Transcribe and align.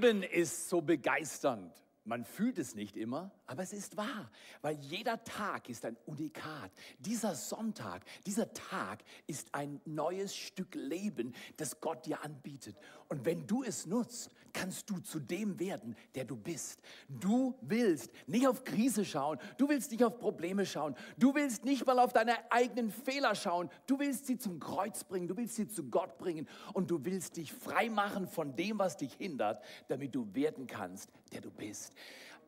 Leben 0.00 0.22
ist 0.22 0.70
so 0.70 0.80
begeisternd. 0.80 1.74
Man 2.04 2.24
fühlt 2.24 2.58
es 2.58 2.74
nicht 2.74 2.96
immer, 2.96 3.30
aber 3.46 3.62
es 3.62 3.74
ist 3.74 3.98
wahr, 3.98 4.30
weil 4.62 4.76
jeder 4.76 5.22
Tag 5.22 5.68
ist 5.68 5.84
ein 5.84 5.98
Unikat. 6.06 6.72
Dieser 6.98 7.34
Sonntag, 7.34 8.02
dieser 8.26 8.52
Tag 8.54 9.04
ist 9.26 9.54
ein 9.54 9.80
neues 9.84 10.34
Stück 10.34 10.74
Leben, 10.74 11.34
das 11.58 11.80
Gott 11.80 12.06
dir 12.06 12.24
anbietet. 12.24 12.76
Und 13.08 13.26
wenn 13.26 13.46
du 13.46 13.62
es 13.62 13.84
nutzt, 13.84 14.30
kannst 14.52 14.88
du 14.90 14.98
zu 14.98 15.18
dem 15.18 15.58
werden, 15.58 15.96
der 16.14 16.24
du 16.24 16.36
bist. 16.36 16.80
Du 17.08 17.56
willst 17.60 18.10
nicht 18.26 18.46
auf 18.46 18.64
Krise 18.64 19.04
schauen, 19.04 19.38
du 19.58 19.68
willst 19.68 19.90
nicht 19.90 20.04
auf 20.04 20.18
Probleme 20.18 20.66
schauen, 20.66 20.94
du 21.18 21.34
willst 21.34 21.64
nicht 21.64 21.86
mal 21.86 21.98
auf 21.98 22.12
deine 22.12 22.50
eigenen 22.50 22.90
Fehler 22.90 23.34
schauen, 23.34 23.70
du 23.86 23.98
willst 23.98 24.26
sie 24.26 24.38
zum 24.38 24.60
Kreuz 24.60 25.04
bringen, 25.04 25.28
du 25.28 25.36
willst 25.36 25.56
sie 25.56 25.68
zu 25.68 25.84
Gott 25.84 26.18
bringen 26.18 26.48
und 26.72 26.90
du 26.90 27.04
willst 27.04 27.36
dich 27.36 27.52
frei 27.52 27.88
machen 27.88 28.26
von 28.26 28.56
dem, 28.56 28.78
was 28.78 28.96
dich 28.96 29.14
hindert, 29.14 29.62
damit 29.88 30.14
du 30.14 30.34
werden 30.34 30.66
kannst, 30.66 31.10
der 31.32 31.40
du 31.40 31.50
bist 31.50 31.92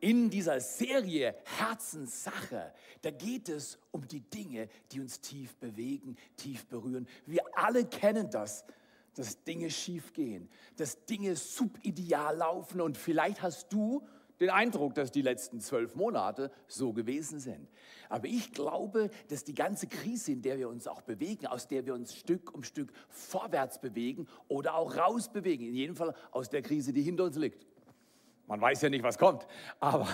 in 0.03 0.29
dieser 0.29 0.59
Serie 0.59 1.33
Herzenssache, 1.45 2.73
da 3.01 3.09
geht 3.09 3.47
es 3.47 3.79
um 3.91 4.05
die 4.05 4.19
Dinge, 4.19 4.67
die 4.91 4.99
uns 4.99 5.21
tief 5.21 5.55
bewegen, 5.55 6.17
tief 6.35 6.65
berühren. 6.65 7.07
Wir 7.25 7.41
alle 7.53 7.85
kennen 7.85 8.29
das, 8.29 8.65
dass 9.15 9.43
Dinge 9.43 9.69
schiefgehen, 9.69 10.49
dass 10.77 11.05
Dinge 11.05 11.35
subideal 11.35 12.37
laufen 12.37 12.81
und 12.81 12.97
vielleicht 12.97 13.41
hast 13.41 13.71
du 13.71 14.05
den 14.39 14.49
Eindruck, 14.49 14.95
dass 14.95 15.11
die 15.11 15.21
letzten 15.21 15.59
zwölf 15.59 15.95
Monate 15.95 16.51
so 16.67 16.91
gewesen 16.91 17.39
sind. 17.39 17.69
Aber 18.09 18.27
ich 18.27 18.51
glaube, 18.51 19.09
dass 19.29 19.43
die 19.43 19.53
ganze 19.53 19.87
Krise, 19.87 20.31
in 20.31 20.41
der 20.41 20.57
wir 20.57 20.69
uns 20.69 20.87
auch 20.87 21.01
bewegen, 21.01 21.45
aus 21.45 21.67
der 21.67 21.85
wir 21.85 21.93
uns 21.93 22.15
Stück 22.15 22.53
um 22.53 22.63
Stück 22.63 22.91
vorwärts 23.09 23.79
bewegen 23.79 24.27
oder 24.47 24.75
auch 24.75 24.97
rausbewegen, 24.97 25.67
in 25.67 25.75
jedem 25.75 25.95
Fall 25.95 26.13
aus 26.31 26.49
der 26.49 26.61
Krise, 26.61 26.93
die 26.93 27.03
hinter 27.03 27.25
uns 27.25 27.37
liegt, 27.37 27.65
man 28.47 28.59
weiß 28.59 28.81
ja 28.81 28.89
nicht, 28.89 29.03
was 29.03 29.17
kommt. 29.17 29.47
Aber, 29.79 30.07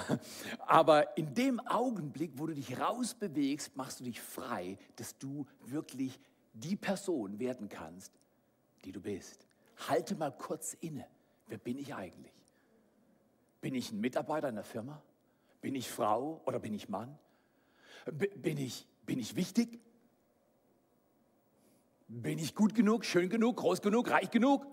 aber 0.68 1.18
in 1.18 1.34
dem 1.34 1.60
Augenblick, 1.62 2.32
wo 2.36 2.46
du 2.46 2.54
dich 2.54 2.80
rausbewegst, 2.80 3.76
machst 3.76 4.00
du 4.00 4.04
dich 4.04 4.22
frei, 4.22 4.78
dass 4.96 5.18
du 5.18 5.46
wirklich 5.66 6.20
die 6.54 6.76
Person 6.76 7.40
werden 7.40 7.70
kannst, 7.70 8.14
die 8.86 8.92
du 8.92 9.02
bist. 9.02 9.48
Halte 9.88 10.16
mal 10.16 10.32
kurz 10.32 10.74
inne. 10.82 11.08
Wer 11.48 11.58
bin 11.58 11.78
ich 11.78 11.96
eigentlich? 11.96 12.34
Bin 13.62 13.76
ich 13.76 13.92
ein 13.92 14.00
Mitarbeiter 14.00 14.50
in 14.50 14.56
der 14.56 14.64
Firma? 14.64 15.02
Bin 15.62 15.76
ich 15.76 15.90
Frau 15.90 16.42
oder 16.46 16.60
bin 16.60 16.74
ich 16.74 16.90
Mann? 16.90 17.18
Bin 18.06 18.58
ich, 18.58 18.88
bin 19.06 19.20
ich 19.20 19.36
wichtig? 19.36 19.80
Bin 22.08 22.40
ich 22.40 22.56
gut 22.56 22.74
genug, 22.74 23.06
schön 23.06 23.30
genug, 23.30 23.58
groß 23.58 23.82
genug, 23.82 24.10
reich 24.10 24.32
genug, 24.32 24.66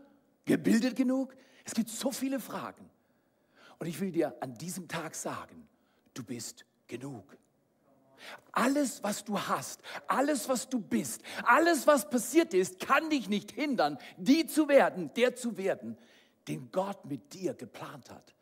gebildet 0.45 0.97
genug? 0.97 1.37
Es 1.65 1.75
gibt 1.75 1.91
so 1.91 2.11
viele 2.13 2.41
Fragen. 2.41 2.89
Und 3.79 3.87
ich 3.89 4.01
will 4.01 4.13
dir 4.13 4.35
an 4.41 4.55
diesem 4.55 4.89
Tag 4.89 5.15
sagen, 5.15 5.69
du 6.15 6.23
bist 6.23 6.65
genug. 6.87 7.37
Alles, 8.53 9.03
was 9.03 9.25
du 9.25 9.39
hast, 9.39 9.81
alles, 10.07 10.49
was 10.49 10.69
du 10.69 10.81
bist, 10.81 11.23
alles, 11.45 11.87
was 11.87 12.09
passiert 12.09 12.55
ist, 12.55 12.81
kann 12.81 13.11
dich 13.11 13.29
nicht 13.29 13.53
hindern, 13.53 13.99
die 14.17 14.47
zu 14.47 14.69
werden, 14.69 15.13
der 15.15 15.37
zu 15.37 15.57
werden, 15.57 15.97
den 16.49 16.71
Gott 16.71 17.05
mit 17.05 17.35
dir 17.35 17.55
geplant 17.55 18.11
hat. 18.11 18.35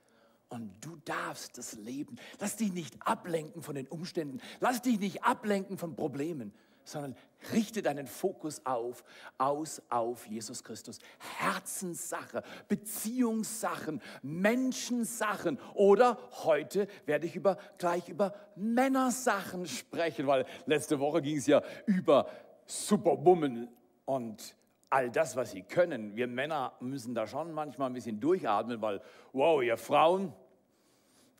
Und 0.48 0.72
du 0.80 0.96
darfst 1.04 1.58
das 1.58 1.72
Leben. 1.74 2.16
Lass 2.38 2.56
dich 2.56 2.72
nicht 2.72 2.94
ablenken 3.00 3.62
von 3.62 3.74
den 3.74 3.88
Umständen. 3.88 4.40
Lass 4.60 4.82
dich 4.82 5.00
nicht 5.00 5.24
ablenken 5.24 5.78
von 5.78 5.96
Problemen 5.96 6.52
sondern 6.84 7.16
richte 7.52 7.82
deinen 7.82 8.06
Fokus 8.06 8.64
auf, 8.64 9.04
aus 9.38 9.82
auf 9.88 10.26
Jesus 10.26 10.62
Christus. 10.62 10.98
Herzenssache, 11.38 12.42
Beziehungssachen, 12.68 14.00
Menschensachen 14.22 15.58
oder 15.74 16.18
heute 16.44 16.86
werde 17.06 17.26
ich 17.26 17.36
über, 17.36 17.58
gleich 17.78 18.08
über 18.08 18.34
Männersachen 18.56 19.66
sprechen, 19.66 20.26
weil 20.26 20.46
letzte 20.66 21.00
Woche 21.00 21.22
ging 21.22 21.36
es 21.36 21.46
ja 21.46 21.62
über 21.86 22.28
Superwoman 22.66 23.68
und 24.04 24.54
all 24.90 25.10
das, 25.10 25.34
was 25.34 25.50
sie 25.50 25.62
können. 25.62 26.14
Wir 26.14 26.28
Männer 26.28 26.72
müssen 26.80 27.14
da 27.14 27.26
schon 27.26 27.52
manchmal 27.52 27.90
ein 27.90 27.94
bisschen 27.94 28.20
durchatmen, 28.20 28.80
weil, 28.80 29.00
wow, 29.32 29.62
ihr 29.62 29.76
Frauen, 29.76 30.32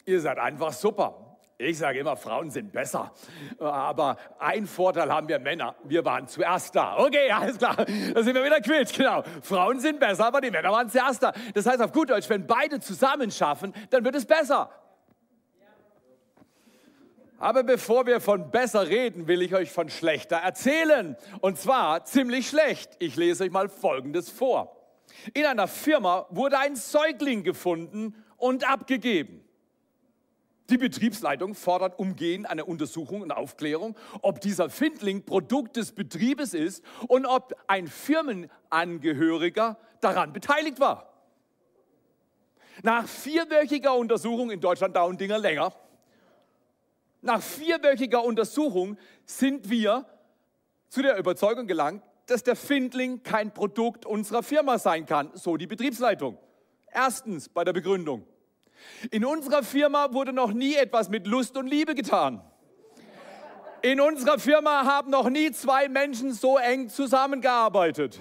ihr 0.05 0.21
seid 0.21 0.39
einfach 0.39 0.73
super. 0.73 1.34
Ich 1.57 1.79
sage 1.79 2.01
immer, 2.01 2.17
Frauen 2.17 2.51
sind 2.51 2.73
besser. 2.73 3.13
Aber 3.61 4.17
ein 4.41 4.67
Vorteil 4.67 5.13
haben 5.13 5.29
wir 5.29 5.39
Männer. 5.39 5.77
Wir 5.85 6.05
waren 6.05 6.27
zuerst 6.27 6.75
da. 6.75 6.99
Okay, 6.99 7.31
alles 7.31 7.59
klar. 7.59 7.77
Da 7.77 8.23
sind 8.23 8.35
wir 8.35 8.45
wieder 8.45 8.61
quitt. 8.61 8.93
Genau. 8.93 9.23
Frauen 9.41 9.79
sind 9.79 10.01
besser, 10.01 10.27
aber 10.27 10.41
die 10.41 10.51
Männer 10.51 10.73
waren 10.73 10.89
zuerst 10.89 11.23
da. 11.23 11.33
Das 11.55 11.65
heißt 11.67 11.81
auf 11.81 11.93
gut 11.93 12.11
Deutsch, 12.11 12.29
wenn 12.29 12.45
beide 12.47 12.81
zusammen 12.81 13.31
schaffen, 13.31 13.73
dann 13.91 14.05
wird 14.05 14.17
es 14.17 14.27
besser. 14.27 14.69
Aber 17.39 17.63
bevor 17.63 18.07
wir 18.07 18.21
von 18.21 18.51
besser 18.51 18.89
reden, 18.89 19.29
will 19.29 19.43
ich 19.43 19.55
euch 19.55 19.71
von 19.71 19.89
schlechter 19.91 20.37
erzählen. 20.37 21.17
Und 21.41 21.59
zwar 21.59 22.05
ziemlich 22.05 22.49
schlecht. 22.49 22.97
Ich 22.99 23.15
lese 23.15 23.45
euch 23.45 23.51
mal 23.51 23.69
Folgendes 23.69 24.29
vor. 24.29 24.77
In 25.35 25.47
einer 25.47 25.69
Firma 25.69 26.27
wurde 26.31 26.59
ein 26.59 26.75
Säugling 26.75 27.45
gefunden 27.45 28.25
und 28.39 28.69
abgegeben. 28.69 29.44
Die 30.71 30.79
Betriebsleitung 30.79 31.55
fordert 31.55 31.99
umgehend 31.99 32.49
eine 32.49 32.65
Untersuchung 32.65 33.21
und 33.21 33.33
Aufklärung, 33.33 33.97
ob 34.23 34.41
dieser 34.41 34.71
Findling 34.71 35.25
Produkt 35.25 35.77
des 35.77 35.93
Betriebes 35.93 36.55
ist 36.55 36.83
und 37.07 37.27
ob 37.27 37.55
ein 37.67 37.87
Firmenangehöriger 37.87 39.79
daran 40.01 40.33
beteiligt 40.33 40.81
war. 40.81 41.13
Nach 42.83 43.07
vierwöchiger 43.07 43.95
Untersuchung, 43.95 44.51
in 44.51 44.61
Deutschland 44.61 44.97
dauern 44.97 45.19
Dinge 45.19 45.39
länger, 45.39 45.73
nach 47.21 47.43
vierwöchiger 47.43 48.23
Untersuchung 48.23 48.99
sind 49.25 49.71
wir 49.71 50.07
zu 50.89 51.03
der 51.03 51.17
Überzeugung 51.17 51.67
gelangt, 51.67 52.03
dass 52.27 52.43
der 52.43 52.57
Findling 52.57 53.23
kein 53.23 53.53
Produkt 53.53 54.07
unserer 54.07 54.43
Firma 54.43 54.79
sein 54.79 55.07
kann, 55.07 55.31
so 55.35 55.57
die 55.57 55.67
Betriebsleitung. 55.67 56.39
Erstens 56.87 57.49
bei 57.49 57.65
der 57.65 57.73
Begründung. 57.73 58.27
In 59.11 59.25
unserer 59.25 59.63
Firma 59.63 60.13
wurde 60.13 60.33
noch 60.33 60.53
nie 60.53 60.75
etwas 60.75 61.09
mit 61.09 61.27
Lust 61.27 61.57
und 61.57 61.67
Liebe 61.67 61.95
getan. 61.95 62.43
In 63.83 64.01
unserer 64.01 64.39
Firma 64.39 64.85
haben 64.85 65.11
noch 65.11 65.29
nie 65.29 65.51
zwei 65.53 65.89
Menschen 65.89 66.33
so 66.33 66.57
eng 66.57 66.89
zusammengearbeitet. 66.89 68.19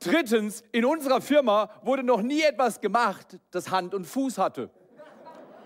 Drittens, 0.00 0.62
in 0.72 0.84
unserer 0.84 1.20
Firma 1.20 1.70
wurde 1.82 2.02
noch 2.02 2.20
nie 2.20 2.42
etwas 2.42 2.80
gemacht, 2.80 3.38
das 3.52 3.70
Hand 3.70 3.94
und 3.94 4.06
Fuß 4.06 4.38
hatte. 4.38 4.70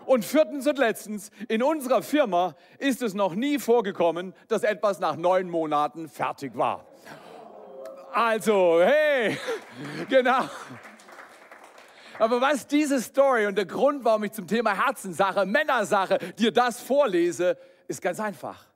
Und 0.05 0.25
viertens 0.25 0.67
und 0.67 0.79
letztens, 0.79 1.31
in 1.49 1.62
unserer 1.62 2.03
Firma 2.03 2.55
ist 2.79 3.03
es 3.03 3.14
noch 3.14 3.35
nie 3.35 3.59
vorgekommen, 3.59 4.35
dass 4.49 4.62
etwas 4.62 5.00
nach 5.00 5.17
neun 5.17 5.50
Monaten 5.50 6.09
fertig 6.09 6.56
war. 6.56 6.87
Also, 8.12 8.81
hey, 8.81 9.37
genau. 10.09 10.44
Aber 12.19 12.41
was 12.41 12.67
diese 12.67 13.00
Story 13.00 13.47
und 13.47 13.56
der 13.56 13.67
Grund, 13.67 14.05
warum 14.05 14.25
ich 14.25 14.32
zum 14.32 14.47
Thema 14.47 14.75
Herzenssache, 14.87 15.47
Männersache 15.47 16.19
dir 16.37 16.53
das 16.53 16.81
vorlese, 16.81 17.56
ist 17.87 18.03
ganz 18.03 18.19
einfach. 18.19 18.67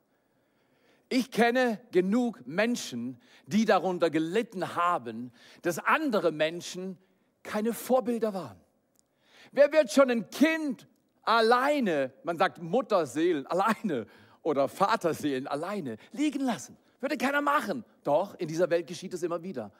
Ich 1.09 1.29
kenne 1.29 1.79
genug 1.91 2.45
Menschen, 2.47 3.21
die 3.45 3.65
darunter 3.65 4.09
gelitten 4.09 4.75
haben, 4.75 5.31
dass 5.61 5.77
andere 5.77 6.31
Menschen 6.31 6.97
keine 7.43 7.73
Vorbilder 7.73 8.33
waren. 8.33 8.59
Wer 9.51 9.71
wird 9.71 9.91
schon 9.91 10.09
ein 10.09 10.29
Kind 10.29 10.87
alleine, 11.23 12.13
man 12.23 12.37
sagt 12.37 12.61
Mutterseelen 12.61 13.45
alleine 13.45 14.07
oder 14.41 14.67
Vaterseelen 14.67 15.47
alleine 15.47 15.97
liegen 16.11 16.41
lassen? 16.41 16.77
Würde 17.01 17.17
keiner 17.17 17.41
machen. 17.41 17.83
Doch, 18.03 18.35
in 18.35 18.47
dieser 18.47 18.69
Welt 18.69 18.87
geschieht 18.87 19.13
es 19.13 19.21
immer 19.23 19.43
wieder. 19.43 19.71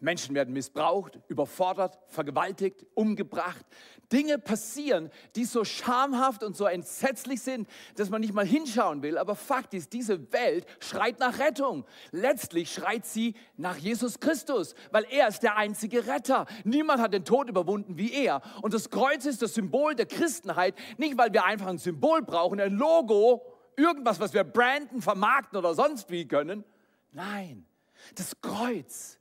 Menschen 0.00 0.34
werden 0.34 0.54
missbraucht, 0.54 1.18
überfordert, 1.28 1.98
vergewaltigt, 2.06 2.86
umgebracht. 2.94 3.64
Dinge 4.12 4.38
passieren, 4.38 5.10
die 5.36 5.44
so 5.44 5.64
schamhaft 5.64 6.42
und 6.42 6.56
so 6.56 6.66
entsetzlich 6.66 7.42
sind, 7.42 7.68
dass 7.96 8.08
man 8.08 8.20
nicht 8.20 8.32
mal 8.32 8.46
hinschauen 8.46 9.02
will. 9.02 9.18
Aber 9.18 9.34
Fakt 9.34 9.74
ist, 9.74 9.92
diese 9.92 10.32
Welt 10.32 10.66
schreit 10.80 11.18
nach 11.18 11.38
Rettung. 11.38 11.84
Letztlich 12.10 12.72
schreit 12.72 13.04
sie 13.04 13.34
nach 13.56 13.76
Jesus 13.76 14.20
Christus, 14.20 14.74
weil 14.92 15.04
er 15.10 15.28
ist 15.28 15.42
der 15.42 15.56
einzige 15.56 16.06
Retter. 16.06 16.46
Niemand 16.64 17.00
hat 17.00 17.12
den 17.12 17.24
Tod 17.24 17.50
überwunden 17.50 17.98
wie 17.98 18.12
er. 18.12 18.40
Und 18.62 18.74
das 18.74 18.90
Kreuz 18.90 19.26
ist 19.26 19.42
das 19.42 19.54
Symbol 19.54 19.94
der 19.94 20.06
Christenheit, 20.06 20.74
nicht 20.96 21.18
weil 21.18 21.32
wir 21.32 21.44
einfach 21.44 21.66
ein 21.66 21.78
Symbol 21.78 22.22
brauchen, 22.22 22.60
ein 22.60 22.72
Logo, 22.72 23.42
irgendwas, 23.76 24.20
was 24.20 24.32
wir 24.32 24.44
branden, 24.44 25.02
vermarkten 25.02 25.58
oder 25.58 25.74
sonst 25.74 26.10
wie 26.10 26.26
können. 26.26 26.64
Nein, 27.12 27.66
das 28.14 28.40
Kreuz 28.40 29.17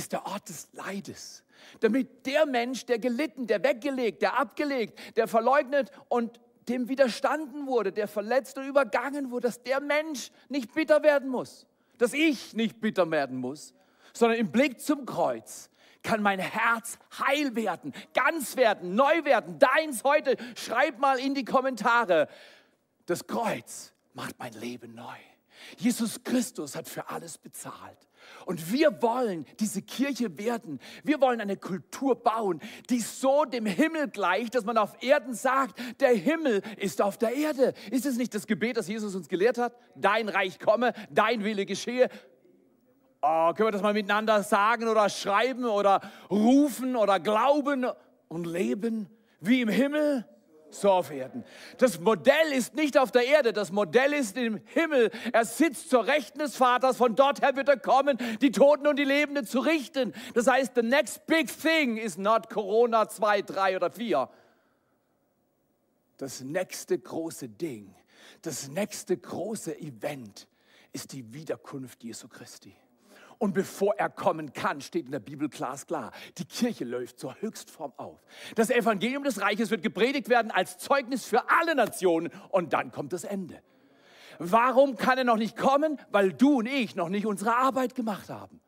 ist 0.00 0.12
der 0.12 0.26
Ort 0.26 0.48
des 0.48 0.68
Leides. 0.72 1.44
Damit 1.80 2.26
der 2.26 2.46
Mensch, 2.46 2.86
der 2.86 2.98
gelitten, 2.98 3.46
der 3.46 3.62
weggelegt, 3.62 4.22
der 4.22 4.38
abgelegt, 4.38 4.98
der 5.16 5.28
verleugnet 5.28 5.90
und 6.08 6.40
dem 6.68 6.88
widerstanden 6.88 7.66
wurde, 7.66 7.92
der 7.92 8.08
verletzt 8.08 8.56
und 8.58 8.66
übergangen 8.66 9.30
wurde, 9.30 9.48
dass 9.48 9.62
der 9.62 9.80
Mensch 9.80 10.30
nicht 10.48 10.72
bitter 10.74 11.02
werden 11.02 11.28
muss, 11.28 11.66
dass 11.98 12.12
ich 12.12 12.54
nicht 12.54 12.80
bitter 12.80 13.10
werden 13.10 13.36
muss, 13.36 13.74
sondern 14.12 14.38
im 14.38 14.50
Blick 14.50 14.80
zum 14.80 15.04
Kreuz 15.04 15.70
kann 16.02 16.22
mein 16.22 16.38
Herz 16.38 16.98
heil 17.18 17.54
werden, 17.54 17.92
ganz 18.14 18.56
werden, 18.56 18.94
neu 18.94 19.24
werden. 19.24 19.58
Deins 19.58 20.02
heute. 20.02 20.36
Schreib 20.56 20.98
mal 20.98 21.18
in 21.18 21.34
die 21.34 21.44
Kommentare. 21.44 22.26
Das 23.04 23.26
Kreuz 23.26 23.92
macht 24.14 24.38
mein 24.38 24.54
Leben 24.54 24.94
neu. 24.94 25.18
Jesus 25.76 26.24
Christus 26.24 26.74
hat 26.74 26.88
für 26.88 27.08
alles 27.10 27.36
bezahlt. 27.36 27.98
Und 28.46 28.72
wir 28.72 29.02
wollen 29.02 29.46
diese 29.58 29.82
Kirche 29.82 30.38
werden. 30.38 30.80
Wir 31.04 31.20
wollen 31.20 31.40
eine 31.40 31.56
Kultur 31.56 32.16
bauen, 32.16 32.60
die 32.88 33.00
so 33.00 33.44
dem 33.44 33.66
Himmel 33.66 34.08
gleicht, 34.08 34.54
dass 34.54 34.64
man 34.64 34.78
auf 34.78 35.02
Erden 35.02 35.34
sagt, 35.34 35.78
der 36.00 36.14
Himmel 36.14 36.62
ist 36.76 37.02
auf 37.02 37.18
der 37.18 37.34
Erde. 37.34 37.74
Ist 37.90 38.06
es 38.06 38.16
nicht 38.16 38.34
das 38.34 38.46
Gebet, 38.46 38.76
das 38.76 38.88
Jesus 38.88 39.14
uns 39.14 39.28
gelehrt 39.28 39.58
hat? 39.58 39.74
Dein 39.94 40.28
Reich 40.28 40.58
komme, 40.58 40.92
dein 41.10 41.44
Wille 41.44 41.66
geschehe. 41.66 42.08
Oh, 43.22 43.52
können 43.52 43.68
wir 43.68 43.72
das 43.72 43.82
mal 43.82 43.92
miteinander 43.92 44.42
sagen 44.42 44.88
oder 44.88 45.08
schreiben 45.10 45.66
oder 45.66 46.00
rufen 46.30 46.96
oder 46.96 47.20
glauben 47.20 47.86
und 48.28 48.46
leben 48.46 49.08
wie 49.40 49.60
im 49.60 49.68
Himmel? 49.68 50.26
So 50.74 50.90
auf 50.90 51.10
Erden. 51.10 51.44
Das 51.78 52.00
Modell 52.00 52.52
ist 52.52 52.74
nicht 52.74 52.98
auf 52.98 53.12
der 53.12 53.26
Erde, 53.26 53.52
das 53.52 53.72
Modell 53.72 54.12
ist 54.12 54.36
im 54.36 54.60
Himmel. 54.66 55.10
Er 55.32 55.44
sitzt 55.44 55.90
zur 55.90 56.06
Rechten 56.06 56.38
des 56.38 56.56
Vaters, 56.56 56.96
von 56.96 57.16
dort 57.16 57.42
her 57.42 57.56
wird 57.56 57.68
er 57.68 57.78
kommen, 57.78 58.18
die 58.40 58.50
Toten 58.50 58.86
und 58.86 58.98
die 58.98 59.04
Lebenden 59.04 59.46
zu 59.46 59.60
richten. 59.60 60.12
Das 60.34 60.46
heißt, 60.46 60.72
the 60.74 60.82
next 60.82 61.26
big 61.26 61.48
thing 61.48 61.96
is 61.96 62.16
not 62.16 62.50
Corona 62.50 63.08
2, 63.08 63.42
3 63.42 63.76
oder 63.76 63.90
4. 63.90 64.28
Das 66.16 66.42
nächste 66.42 66.98
große 66.98 67.48
Ding, 67.48 67.94
das 68.42 68.68
nächste 68.68 69.16
große 69.16 69.78
Event 69.78 70.48
ist 70.92 71.12
die 71.12 71.32
Wiederkunft 71.32 72.02
Jesu 72.04 72.28
Christi. 72.28 72.76
Und 73.40 73.54
bevor 73.54 73.94
er 73.96 74.10
kommen 74.10 74.52
kann, 74.52 74.82
steht 74.82 75.06
in 75.06 75.12
der 75.12 75.18
Bibel 75.18 75.48
glasklar, 75.48 76.12
die 76.36 76.44
Kirche 76.44 76.84
läuft 76.84 77.18
zur 77.18 77.34
Höchstform 77.40 77.94
auf. 77.96 78.20
Das 78.54 78.68
Evangelium 78.68 79.24
des 79.24 79.40
Reiches 79.40 79.70
wird 79.70 79.82
gepredigt 79.82 80.28
werden 80.28 80.50
als 80.50 80.76
Zeugnis 80.76 81.24
für 81.24 81.50
alle 81.50 81.74
Nationen 81.74 82.30
und 82.50 82.74
dann 82.74 82.92
kommt 82.92 83.14
das 83.14 83.24
Ende. 83.24 83.62
Warum 84.38 84.96
kann 84.96 85.16
er 85.16 85.24
noch 85.24 85.38
nicht 85.38 85.56
kommen? 85.56 85.98
Weil 86.10 86.34
du 86.34 86.58
und 86.58 86.66
ich 86.66 86.96
noch 86.96 87.08
nicht 87.08 87.24
unsere 87.24 87.56
Arbeit 87.56 87.94
gemacht 87.94 88.28
haben. 88.28 88.60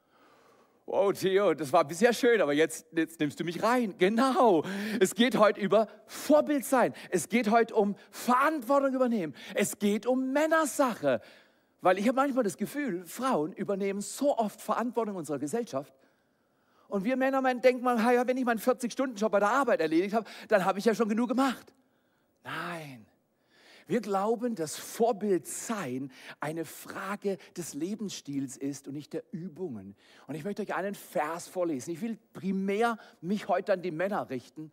Oh, 0.86 1.12
Theo, 1.12 1.52
das 1.52 1.70
war 1.72 1.84
bisher 1.84 2.14
schön, 2.14 2.40
aber 2.40 2.54
jetzt, 2.54 2.86
jetzt 2.92 3.20
nimmst 3.20 3.38
du 3.38 3.44
mich 3.44 3.62
rein. 3.62 3.94
Genau. 3.98 4.64
Es 5.00 5.14
geht 5.14 5.38
heute 5.38 5.60
über 5.60 5.86
Vorbild 6.06 6.64
sein. 6.64 6.94
Es 7.10 7.28
geht 7.28 7.50
heute 7.50 7.74
um 7.74 7.94
Verantwortung 8.10 8.94
übernehmen. 8.94 9.34
Es 9.54 9.78
geht 9.78 10.06
um 10.06 10.32
Männersache. 10.32 11.20
Weil 11.82 11.98
ich 11.98 12.08
habe 12.08 12.16
manchmal 12.16 12.44
das 12.44 12.56
Gefühl, 12.56 13.04
Frauen 13.04 13.52
übernehmen 13.52 14.00
so 14.00 14.38
oft 14.38 14.60
Verantwortung 14.60 15.14
in 15.14 15.18
unserer 15.18 15.40
Gesellschaft. 15.40 15.92
Und 16.88 17.04
wir 17.04 17.16
Männer 17.16 17.42
denken 17.54 17.82
mal, 17.82 17.98
ja, 18.14 18.26
wenn 18.26 18.36
ich 18.36 18.44
meinen 18.44 18.60
40-Stunden-Job 18.60 19.32
bei 19.32 19.40
der 19.40 19.50
Arbeit 19.50 19.80
erledigt 19.80 20.14
habe, 20.14 20.28
dann 20.48 20.64
habe 20.64 20.78
ich 20.78 20.84
ja 20.84 20.94
schon 20.94 21.08
genug 21.08 21.28
gemacht. 21.28 21.72
Nein. 22.44 23.06
Wir 23.88 24.00
glauben, 24.00 24.54
dass 24.54 24.76
Vorbild 24.76 25.46
sein 25.46 26.12
eine 26.38 26.64
Frage 26.64 27.36
des 27.56 27.74
Lebensstils 27.74 28.56
ist 28.56 28.86
und 28.86 28.94
nicht 28.94 29.12
der 29.12 29.24
Übungen. 29.32 29.96
Und 30.28 30.36
ich 30.36 30.44
möchte 30.44 30.62
euch 30.62 30.74
einen 30.74 30.94
Vers 30.94 31.48
vorlesen. 31.48 31.90
Ich 31.90 32.00
will 32.00 32.16
primär 32.32 32.96
mich 33.20 33.48
heute 33.48 33.72
an 33.72 33.82
die 33.82 33.90
Männer 33.90 34.30
richten, 34.30 34.70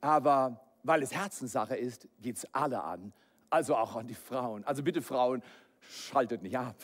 aber 0.00 0.60
weil 0.84 1.02
es 1.02 1.12
Herzenssache 1.12 1.76
ist, 1.76 2.08
geht 2.22 2.36
es 2.36 2.54
alle 2.54 2.84
an. 2.84 3.12
Also 3.50 3.76
auch 3.76 3.96
an 3.96 4.06
die 4.06 4.14
Frauen. 4.14 4.62
Also 4.64 4.84
bitte 4.84 5.02
Frauen, 5.02 5.42
schaltet 5.88 6.42
nicht 6.42 6.58
ab, 6.58 6.76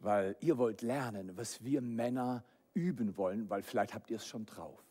weil 0.00 0.36
ihr 0.40 0.58
wollt 0.58 0.82
lernen, 0.82 1.36
was 1.36 1.64
wir 1.64 1.80
Männer 1.80 2.44
üben 2.74 3.16
wollen, 3.16 3.48
weil 3.48 3.62
vielleicht 3.62 3.94
habt 3.94 4.10
ihr 4.10 4.16
es 4.16 4.26
schon 4.26 4.46
drauf. 4.46 4.82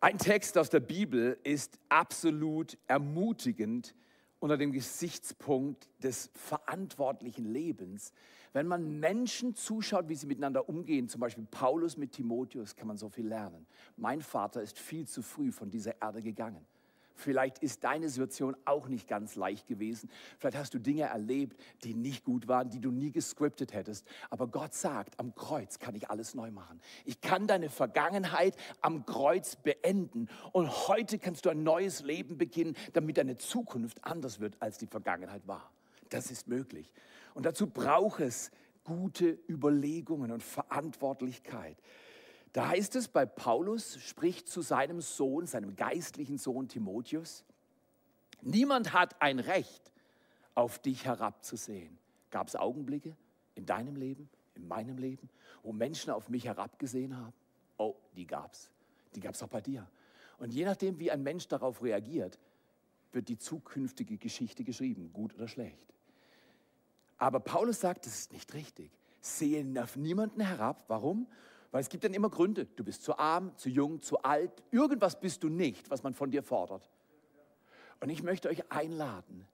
Ein 0.00 0.18
Text 0.18 0.56
aus 0.56 0.70
der 0.70 0.80
Bibel 0.80 1.38
ist 1.42 1.78
absolut 1.88 2.78
ermutigend 2.86 3.96
unter 4.38 4.56
dem 4.56 4.70
Gesichtspunkt 4.70 5.88
des 6.02 6.30
verantwortlichen 6.34 7.44
Lebens. 7.44 8.12
Wenn 8.52 8.68
man 8.68 9.00
Menschen 9.00 9.56
zuschaut, 9.56 10.08
wie 10.08 10.14
sie 10.14 10.26
miteinander 10.26 10.68
umgehen, 10.68 11.08
zum 11.08 11.20
Beispiel 11.20 11.46
Paulus 11.50 11.96
mit 11.96 12.12
Timotheus, 12.12 12.76
kann 12.76 12.86
man 12.86 12.96
so 12.96 13.08
viel 13.08 13.26
lernen. 13.26 13.66
Mein 13.96 14.22
Vater 14.22 14.62
ist 14.62 14.78
viel 14.78 15.06
zu 15.06 15.22
früh 15.22 15.50
von 15.50 15.68
dieser 15.68 16.00
Erde 16.00 16.22
gegangen. 16.22 16.64
Vielleicht 17.18 17.58
ist 17.58 17.82
deine 17.82 18.08
Situation 18.08 18.56
auch 18.64 18.86
nicht 18.86 19.08
ganz 19.08 19.34
leicht 19.34 19.66
gewesen. 19.66 20.08
Vielleicht 20.38 20.56
hast 20.56 20.72
du 20.72 20.78
Dinge 20.78 21.02
erlebt, 21.02 21.60
die 21.82 21.94
nicht 21.94 22.24
gut 22.24 22.46
waren, 22.46 22.70
die 22.70 22.80
du 22.80 22.92
nie 22.92 23.10
gescriptet 23.10 23.74
hättest. 23.74 24.06
Aber 24.30 24.46
Gott 24.46 24.72
sagt, 24.72 25.18
am 25.18 25.34
Kreuz 25.34 25.80
kann 25.80 25.96
ich 25.96 26.10
alles 26.10 26.34
neu 26.34 26.52
machen. 26.52 26.80
Ich 27.04 27.20
kann 27.20 27.48
deine 27.48 27.70
Vergangenheit 27.70 28.56
am 28.82 29.04
Kreuz 29.04 29.56
beenden. 29.56 30.28
Und 30.52 30.88
heute 30.88 31.18
kannst 31.18 31.44
du 31.44 31.50
ein 31.50 31.64
neues 31.64 32.02
Leben 32.02 32.38
beginnen, 32.38 32.76
damit 32.92 33.18
deine 33.18 33.36
Zukunft 33.36 34.04
anders 34.04 34.38
wird, 34.38 34.56
als 34.60 34.78
die 34.78 34.86
Vergangenheit 34.86 35.46
war. 35.48 35.72
Das 36.10 36.30
ist 36.30 36.46
möglich. 36.46 36.92
Und 37.34 37.46
dazu 37.46 37.66
braucht 37.66 38.20
es 38.20 38.52
gute 38.84 39.38
Überlegungen 39.48 40.30
und 40.30 40.42
Verantwortlichkeit. 40.42 41.76
Da 42.58 42.70
heißt 42.70 42.96
es 42.96 43.06
bei 43.06 43.24
Paulus, 43.24 44.02
spricht 44.02 44.48
zu 44.48 44.62
seinem 44.62 45.00
Sohn, 45.00 45.46
seinem 45.46 45.76
geistlichen 45.76 46.38
Sohn 46.38 46.66
Timotheus, 46.66 47.44
niemand 48.42 48.92
hat 48.92 49.22
ein 49.22 49.38
Recht, 49.38 49.92
auf 50.56 50.80
dich 50.80 51.04
herabzusehen. 51.04 51.96
Gab 52.32 52.48
es 52.48 52.56
Augenblicke 52.56 53.16
in 53.54 53.64
deinem 53.64 53.94
Leben, 53.94 54.28
in 54.56 54.66
meinem 54.66 54.98
Leben, 54.98 55.30
wo 55.62 55.72
Menschen 55.72 56.10
auf 56.10 56.28
mich 56.30 56.46
herabgesehen 56.46 57.16
haben? 57.16 57.32
Oh, 57.76 57.94
die 58.16 58.26
gab 58.26 58.52
es. 58.52 58.72
Die 59.14 59.20
gab 59.20 59.34
es 59.34 59.42
auch 59.44 59.48
bei 59.48 59.60
dir. 59.60 59.88
Und 60.38 60.52
je 60.52 60.64
nachdem, 60.64 60.98
wie 60.98 61.12
ein 61.12 61.22
Mensch 61.22 61.46
darauf 61.46 61.80
reagiert, 61.80 62.40
wird 63.12 63.28
die 63.28 63.38
zukünftige 63.38 64.18
Geschichte 64.18 64.64
geschrieben, 64.64 65.12
gut 65.12 65.32
oder 65.34 65.46
schlecht. 65.46 65.94
Aber 67.18 67.38
Paulus 67.38 67.78
sagt, 67.78 68.06
das 68.06 68.18
ist 68.18 68.32
nicht 68.32 68.52
richtig. 68.52 68.90
Sehe 69.20 69.64
auf 69.80 69.94
niemanden 69.94 70.40
herab. 70.40 70.82
Warum? 70.88 71.28
Weil 71.70 71.82
es 71.82 71.88
gibt 71.88 72.04
dann 72.04 72.14
immer 72.14 72.30
Gründe. 72.30 72.66
Du 72.76 72.84
bist 72.84 73.02
zu 73.02 73.18
arm, 73.18 73.56
zu 73.56 73.68
jung, 73.68 74.00
zu 74.00 74.22
alt. 74.22 74.62
Irgendwas 74.70 75.20
bist 75.20 75.42
du 75.42 75.48
nicht, 75.48 75.90
was 75.90 76.02
man 76.02 76.14
von 76.14 76.30
dir 76.30 76.42
fordert. 76.42 76.90
Und 78.00 78.10
ich 78.10 78.22
möchte 78.22 78.48
euch 78.48 78.70
einladen, 78.70 79.46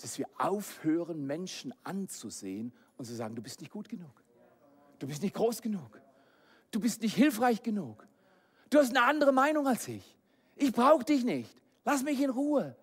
dass 0.00 0.16
wir 0.18 0.26
aufhören, 0.38 1.26
Menschen 1.26 1.74
anzusehen 1.84 2.72
und 2.96 3.04
zu 3.04 3.14
sagen, 3.14 3.34
du 3.34 3.42
bist 3.42 3.60
nicht 3.60 3.70
gut 3.70 3.88
genug. 3.88 4.22
Du 4.98 5.06
bist 5.06 5.22
nicht 5.22 5.34
groß 5.34 5.60
genug. 5.60 6.00
Du 6.70 6.80
bist 6.80 7.02
nicht 7.02 7.14
hilfreich 7.14 7.62
genug. 7.62 8.06
Du 8.70 8.78
hast 8.78 8.90
eine 8.90 9.04
andere 9.04 9.32
Meinung 9.32 9.66
als 9.66 9.88
ich. 9.88 10.16
Ich 10.56 10.72
brauche 10.72 11.04
dich 11.04 11.24
nicht. 11.24 11.54
Lass 11.84 12.02
mich 12.02 12.20
in 12.20 12.30
Ruhe. 12.30 12.76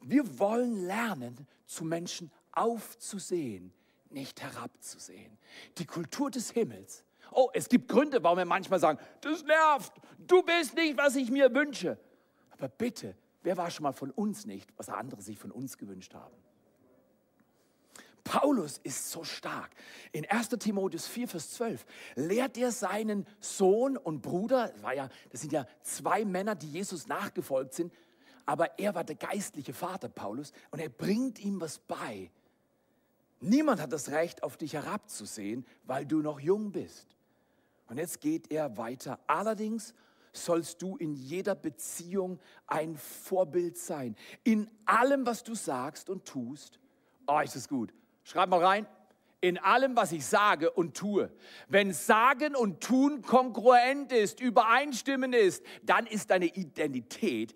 Wir 0.00 0.38
wollen 0.38 0.86
lernen, 0.86 1.46
zu 1.66 1.84
Menschen 1.84 2.30
aufzusehen, 2.52 3.72
nicht 4.10 4.40
herabzusehen. 4.40 5.36
Die 5.78 5.86
Kultur 5.86 6.30
des 6.30 6.50
Himmels 6.50 7.04
Oh, 7.32 7.50
es 7.52 7.68
gibt 7.68 7.88
Gründe, 7.88 8.22
warum 8.22 8.38
wir 8.38 8.44
manchmal 8.44 8.80
sagen, 8.80 8.98
das 9.20 9.42
nervt, 9.44 9.92
du 10.18 10.42
bist 10.42 10.74
nicht, 10.74 10.96
was 10.96 11.16
ich 11.16 11.30
mir 11.30 11.54
wünsche. 11.54 11.98
Aber 12.50 12.68
bitte, 12.68 13.14
wer 13.42 13.56
war 13.56 13.70
schon 13.70 13.84
mal 13.84 13.92
von 13.92 14.10
uns 14.10 14.46
nicht, 14.46 14.68
was 14.76 14.88
andere 14.88 15.22
sich 15.22 15.38
von 15.38 15.50
uns 15.50 15.78
gewünscht 15.78 16.14
haben? 16.14 16.34
Paulus 18.24 18.78
ist 18.82 19.10
so 19.10 19.24
stark. 19.24 19.70
In 20.12 20.28
1 20.28 20.50
Timotheus 20.50 21.06
4, 21.06 21.28
Vers 21.28 21.52
12 21.52 21.86
lehrt 22.14 22.58
er 22.58 22.72
seinen 22.72 23.26
Sohn 23.40 23.96
und 23.96 24.20
Bruder, 24.20 24.68
das, 24.68 24.82
war 24.82 24.94
ja, 24.94 25.08
das 25.30 25.40
sind 25.40 25.52
ja 25.52 25.66
zwei 25.82 26.26
Männer, 26.26 26.54
die 26.54 26.70
Jesus 26.70 27.06
nachgefolgt 27.06 27.72
sind, 27.72 27.90
aber 28.44 28.78
er 28.78 28.94
war 28.94 29.04
der 29.04 29.16
geistliche 29.16 29.72
Vater 29.72 30.10
Paulus 30.10 30.52
und 30.70 30.78
er 30.78 30.90
bringt 30.90 31.38
ihm 31.38 31.60
was 31.60 31.78
bei. 31.78 32.30
Niemand 33.40 33.80
hat 33.80 33.92
das 33.92 34.10
Recht, 34.10 34.42
auf 34.42 34.58
dich 34.58 34.74
herabzusehen, 34.74 35.64
weil 35.84 36.04
du 36.04 36.20
noch 36.20 36.40
jung 36.40 36.72
bist. 36.72 37.06
Und 37.88 37.98
jetzt 37.98 38.20
geht 38.20 38.50
er 38.52 38.76
weiter. 38.76 39.18
Allerdings 39.26 39.94
sollst 40.32 40.82
du 40.82 40.96
in 40.96 41.14
jeder 41.14 41.54
Beziehung 41.54 42.38
ein 42.66 42.96
Vorbild 42.96 43.76
sein. 43.76 44.14
In 44.44 44.70
allem, 44.84 45.26
was 45.26 45.42
du 45.42 45.54
sagst 45.54 46.10
und 46.10 46.24
tust. 46.24 46.78
Oh, 47.26 47.40
ist 47.40 47.56
das 47.56 47.68
gut. 47.68 47.92
Schreib 48.24 48.48
mal 48.50 48.64
rein. 48.64 48.86
In 49.40 49.56
allem, 49.56 49.96
was 49.96 50.12
ich 50.12 50.26
sage 50.26 50.70
und 50.70 50.96
tue. 50.96 51.30
Wenn 51.68 51.92
Sagen 51.92 52.56
und 52.56 52.80
Tun 52.80 53.22
kongruent 53.22 54.10
ist, 54.10 54.40
übereinstimmend 54.40 55.34
ist, 55.34 55.62
dann 55.84 56.06
ist 56.06 56.30
deine 56.30 56.46
Identität 56.46 57.54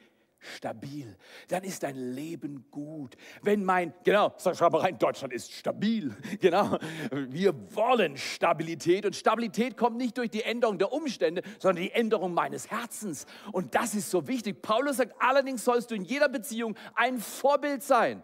stabil, 0.57 1.17
dann 1.49 1.65
ist 1.65 1.83
dein 1.83 1.97
Leben 1.97 2.67
gut. 2.71 3.17
Wenn 3.43 3.65
mein, 3.65 3.95
genau, 4.05 4.35
mal 4.45 4.81
rein, 4.81 4.99
Deutschland 4.99 5.33
ist 5.33 5.53
stabil, 5.53 6.15
genau. 6.41 6.79
Wir 7.11 7.55
wollen 7.75 8.17
Stabilität 8.17 9.07
und 9.07 9.17
Stabilität 9.17 9.77
kommt 9.77 9.97
nicht 9.97 10.19
durch 10.19 10.31
die 10.31 10.43
Änderung 10.43 10.79
der 10.79 10.93
Umstände, 10.93 11.43
sondern 11.59 11.83
die 11.83 11.93
Änderung 11.93 12.35
meines 12.35 12.71
Herzens. 12.71 13.27
Und 13.53 13.75
das 13.75 13.95
ist 13.95 14.11
so 14.11 14.29
wichtig. 14.29 14.63
Paulus 14.63 14.99
sagt, 14.99 15.15
allerdings 15.19 15.65
sollst 15.65 15.91
du 15.91 15.95
in 15.95 16.05
jeder 16.05 16.29
Beziehung 16.29 16.77
ein 16.95 17.19
Vorbild 17.19 17.83
sein. 17.83 18.23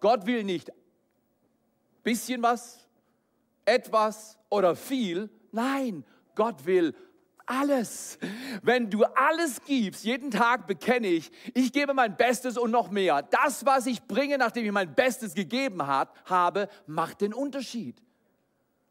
Gott 0.00 0.26
will 0.26 0.44
nicht 0.44 0.70
bisschen 2.04 2.42
was, 2.42 2.86
etwas 3.64 4.38
oder 4.50 4.76
viel. 4.76 5.28
Nein, 5.50 6.04
Gott 6.34 6.64
will 6.66 6.94
alles. 7.46 8.18
Wenn 8.62 8.90
du 8.90 9.04
alles 9.04 9.62
gibst, 9.64 10.04
jeden 10.04 10.30
Tag 10.30 10.66
bekenne 10.66 11.08
ich, 11.08 11.30
ich 11.54 11.72
gebe 11.72 11.94
mein 11.94 12.16
Bestes 12.16 12.56
und 12.56 12.70
noch 12.70 12.90
mehr. 12.90 13.22
Das, 13.22 13.64
was 13.66 13.86
ich 13.86 14.02
bringe, 14.02 14.38
nachdem 14.38 14.64
ich 14.64 14.72
mein 14.72 14.94
Bestes 14.94 15.34
gegeben 15.34 15.86
hat, 15.86 16.10
habe, 16.24 16.68
macht 16.86 17.20
den 17.20 17.34
Unterschied. 17.34 18.00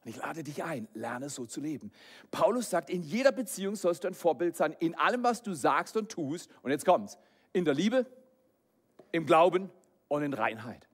Und 0.03 0.09
ich 0.09 0.17
lade 0.17 0.43
dich 0.43 0.63
ein, 0.63 0.87
lerne 0.93 1.29
so 1.29 1.45
zu 1.45 1.61
leben. 1.61 1.91
Paulus 2.29 2.69
sagt, 2.69 2.89
in 2.89 3.03
jeder 3.03 3.31
Beziehung 3.31 3.75
sollst 3.75 4.03
du 4.03 4.09
ein 4.09 4.13
Vorbild 4.13 4.57
sein, 4.57 4.75
in 4.79 4.95
allem, 4.95 5.23
was 5.23 5.41
du 5.41 5.53
sagst 5.53 5.95
und 5.95 6.11
tust. 6.11 6.49
Und 6.61 6.71
jetzt 6.71 6.85
kommt's. 6.85 7.17
In 7.53 7.63
der 7.63 7.73
Liebe, 7.73 8.05
im 9.11 9.25
Glauben 9.25 9.69
und 10.09 10.23
in 10.23 10.33
Reinheit. 10.33 10.87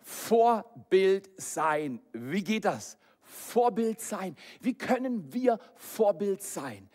Vorbild 0.00 1.30
sein. 1.36 2.00
Wie 2.12 2.42
geht 2.42 2.64
das? 2.64 2.98
Vorbild 3.28 4.00
sein. 4.00 4.36
Wie 4.60 4.76
können 4.76 5.32
wir 5.32 5.58
Vorbild 5.74 6.42
sein? 6.42 6.88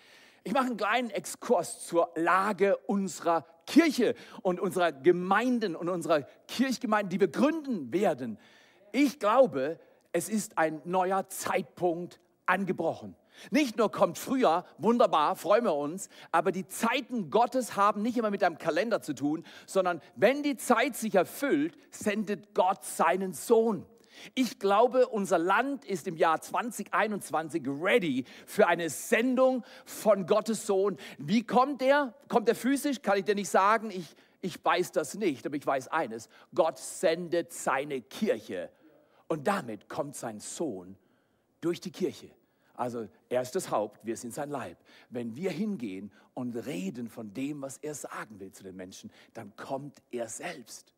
Ich 0.43 0.53
mache 0.53 0.65
einen 0.65 0.77
kleinen 0.77 1.09
Exkurs 1.09 1.85
zur 1.85 2.11
Lage 2.15 2.77
unserer 2.87 3.45
Kirche 3.65 4.15
und 4.41 4.59
unserer 4.59 4.91
Gemeinden 4.91 5.75
und 5.75 5.87
unserer 5.87 6.23
Kirchgemeinden, 6.47 7.09
die 7.09 7.19
wir 7.21 7.29
gründen 7.29 7.93
werden. 7.93 8.37
Ich 8.91 9.19
glaube, 9.19 9.79
es 10.11 10.27
ist 10.27 10.57
ein 10.57 10.81
neuer 10.83 11.29
Zeitpunkt 11.29 12.19
angebrochen. 12.45 13.15
Nicht 13.51 13.77
nur 13.77 13.91
kommt 13.91 14.17
früher, 14.17 14.65
wunderbar, 14.77 15.35
freuen 15.35 15.63
wir 15.63 15.73
uns, 15.73 16.09
aber 16.31 16.51
die 16.51 16.67
Zeiten 16.67 17.29
Gottes 17.29 17.75
haben 17.75 18.01
nicht 18.01 18.17
immer 18.17 18.29
mit 18.29 18.43
einem 18.43 18.57
Kalender 18.57 19.01
zu 19.01 19.13
tun, 19.13 19.43
sondern 19.65 20.01
wenn 20.15 20.43
die 20.43 20.55
Zeit 20.55 20.95
sich 20.95 21.15
erfüllt, 21.15 21.75
sendet 21.89 22.53
Gott 22.53 22.83
seinen 22.83 23.33
Sohn. 23.33 23.85
Ich 24.35 24.59
glaube, 24.59 25.07
unser 25.07 25.37
Land 25.37 25.85
ist 25.85 26.07
im 26.07 26.17
Jahr 26.17 26.41
2021 26.41 27.63
ready 27.67 28.25
für 28.45 28.67
eine 28.67 28.89
Sendung 28.89 29.63
von 29.85 30.25
Gottes 30.25 30.65
Sohn. 30.65 30.97
Wie 31.17 31.45
kommt 31.45 31.81
er? 31.81 32.13
Kommt 32.27 32.49
er 32.49 32.55
physisch? 32.55 33.01
Kann 33.01 33.17
ich 33.17 33.25
dir 33.25 33.35
nicht 33.35 33.49
sagen. 33.49 33.91
Ich, 33.91 34.15
ich 34.41 34.63
weiß 34.63 34.91
das 34.91 35.15
nicht, 35.15 35.45
aber 35.45 35.55
ich 35.55 35.65
weiß 35.65 35.87
eines. 35.89 36.29
Gott 36.53 36.77
sendet 36.77 37.53
seine 37.53 38.01
Kirche 38.01 38.69
und 39.27 39.47
damit 39.47 39.89
kommt 39.89 40.15
sein 40.15 40.39
Sohn 40.39 40.97
durch 41.61 41.79
die 41.81 41.91
Kirche. 41.91 42.29
Also 42.75 43.07
er 43.29 43.41
ist 43.41 43.55
das 43.55 43.69
Haupt, 43.69 44.03
wir 44.03 44.17
sind 44.17 44.33
sein 44.33 44.49
Leib. 44.49 44.77
Wenn 45.09 45.35
wir 45.35 45.51
hingehen 45.51 46.11
und 46.33 46.55
reden 46.55 47.07
von 47.07 47.33
dem, 47.33 47.61
was 47.61 47.77
er 47.77 47.93
sagen 47.93 48.39
will 48.39 48.51
zu 48.51 48.63
den 48.63 48.75
Menschen, 48.75 49.11
dann 49.33 49.55
kommt 49.55 50.01
er 50.11 50.27
selbst. 50.27 50.92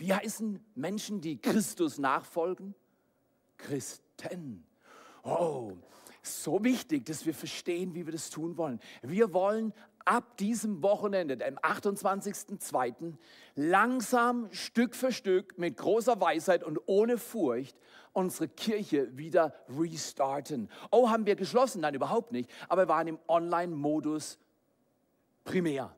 Wie 0.00 0.14
heißen 0.14 0.64
Menschen, 0.74 1.20
die 1.20 1.38
Christus 1.38 1.98
nachfolgen? 1.98 2.74
Christen. 3.58 4.64
Oh, 5.22 5.74
so 6.22 6.64
wichtig, 6.64 7.04
dass 7.04 7.26
wir 7.26 7.34
verstehen, 7.34 7.94
wie 7.94 8.06
wir 8.06 8.12
das 8.14 8.30
tun 8.30 8.56
wollen. 8.56 8.80
Wir 9.02 9.34
wollen 9.34 9.74
ab 10.06 10.38
diesem 10.38 10.82
Wochenende, 10.82 11.36
dem 11.36 11.58
28.02., 11.58 13.12
langsam, 13.56 14.50
Stück 14.52 14.94
für 14.94 15.12
Stück, 15.12 15.58
mit 15.58 15.76
großer 15.76 16.18
Weisheit 16.18 16.64
und 16.64 16.78
ohne 16.86 17.18
Furcht 17.18 17.76
unsere 18.14 18.48
Kirche 18.48 19.14
wieder 19.18 19.54
restarten. 19.68 20.70
Oh, 20.90 21.10
haben 21.10 21.26
wir 21.26 21.36
geschlossen? 21.36 21.82
Nein, 21.82 21.92
überhaupt 21.92 22.32
nicht. 22.32 22.50
Aber 22.70 22.84
wir 22.84 22.88
waren 22.88 23.06
im 23.06 23.18
Online-Modus 23.28 24.38
primär. 25.44 25.94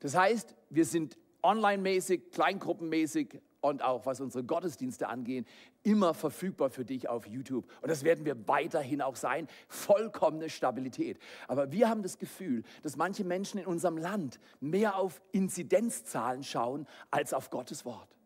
Das 0.00 0.14
heißt, 0.14 0.54
wir 0.68 0.84
sind 0.84 1.16
online-mäßig, 1.42 2.32
kleingruppenmäßig 2.32 3.40
und 3.68 3.82
auch 3.82 4.06
was 4.06 4.20
unsere 4.20 4.44
Gottesdienste 4.44 5.08
angehen, 5.08 5.46
immer 5.82 6.14
verfügbar 6.14 6.70
für 6.70 6.84
dich 6.84 7.08
auf 7.08 7.26
YouTube. 7.26 7.66
Und 7.82 7.90
das 7.90 8.04
werden 8.04 8.24
wir 8.24 8.48
weiterhin 8.48 9.02
auch 9.02 9.16
sein. 9.16 9.48
Vollkommene 9.68 10.50
Stabilität. 10.50 11.18
Aber 11.48 11.72
wir 11.72 11.88
haben 11.88 12.02
das 12.02 12.18
Gefühl, 12.18 12.62
dass 12.82 12.96
manche 12.96 13.24
Menschen 13.24 13.58
in 13.58 13.66
unserem 13.66 13.96
Land 13.96 14.38
mehr 14.60 14.96
auf 14.96 15.20
Inzidenzzahlen 15.32 16.42
schauen 16.42 16.86
als 17.10 17.34
auf 17.34 17.50
Gottes 17.50 17.84
Wort. 17.84 18.16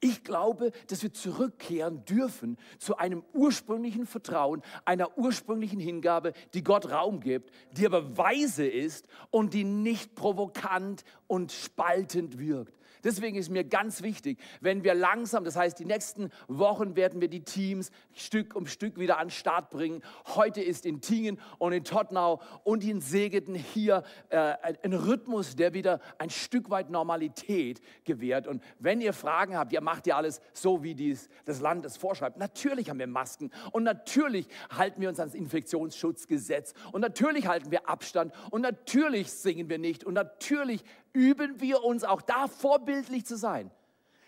Ich 0.00 0.24
glaube, 0.24 0.72
dass 0.88 1.02
wir 1.02 1.12
zurückkehren 1.12 2.04
dürfen 2.04 2.56
zu 2.78 2.96
einem 2.96 3.24
ursprünglichen 3.32 4.06
Vertrauen, 4.06 4.62
einer 4.84 5.18
ursprünglichen 5.18 5.80
Hingabe, 5.80 6.32
die 6.54 6.62
Gott 6.62 6.90
Raum 6.90 7.20
gibt, 7.20 7.50
die 7.72 7.86
aber 7.86 8.16
weise 8.16 8.66
ist 8.66 9.06
und 9.30 9.54
die 9.54 9.64
nicht 9.64 10.14
provokant 10.14 11.04
und 11.26 11.52
spaltend 11.52 12.38
wirkt. 12.38 12.78
Deswegen 13.04 13.36
ist 13.36 13.50
mir 13.50 13.64
ganz 13.64 14.02
wichtig, 14.02 14.38
wenn 14.60 14.84
wir 14.84 14.94
langsam, 14.94 15.44
das 15.44 15.56
heißt, 15.56 15.78
die 15.78 15.84
nächsten 15.84 16.30
Wochen 16.48 16.96
werden 16.96 17.20
wir 17.20 17.28
die 17.28 17.44
Teams 17.44 17.90
Stück 18.12 18.54
um 18.54 18.66
Stück 18.66 18.98
wieder 18.98 19.18
an 19.18 19.26
den 19.26 19.30
Start 19.32 19.70
bringen. 19.70 20.02
Heute 20.34 20.62
ist 20.62 20.86
in 20.86 21.00
Tingen 21.00 21.40
und 21.58 21.72
in 21.72 21.84
Tottenau 21.84 22.40
und 22.64 22.84
in 22.84 23.00
Segeten 23.00 23.54
hier 23.54 24.02
äh, 24.28 24.54
ein 24.82 24.92
Rhythmus, 24.92 25.56
der 25.56 25.74
wieder 25.74 26.00
ein 26.18 26.30
Stück 26.30 26.70
weit 26.70 26.90
Normalität 26.90 27.80
gewährt. 28.04 28.46
Und 28.46 28.62
wenn 28.78 29.00
ihr 29.00 29.12
Fragen 29.12 29.56
habt, 29.56 29.72
ihr 29.72 29.80
macht 29.80 30.06
ja 30.06 30.16
alles 30.16 30.40
so, 30.52 30.82
wie 30.82 30.94
dies, 30.94 31.28
das 31.44 31.60
Land 31.60 31.84
es 31.84 31.96
vorschreibt. 31.96 32.38
Natürlich 32.38 32.90
haben 32.90 32.98
wir 32.98 33.06
Masken 33.06 33.50
und 33.72 33.82
natürlich 33.82 34.46
halten 34.70 35.00
wir 35.00 35.08
uns 35.08 35.18
ans 35.18 35.34
Infektionsschutzgesetz 35.34 36.74
und 36.92 37.00
natürlich 37.00 37.46
halten 37.46 37.70
wir 37.70 37.88
Abstand 37.88 38.32
und 38.50 38.62
natürlich 38.62 39.32
singen 39.32 39.68
wir 39.68 39.78
nicht 39.78 40.04
und 40.04 40.14
natürlich 40.14 40.84
üben 41.12 41.60
wir 41.60 41.84
uns 41.84 42.04
auch 42.04 42.22
da 42.22 42.48
vorbildlich 42.48 43.26
zu 43.26 43.36
sein. 43.36 43.70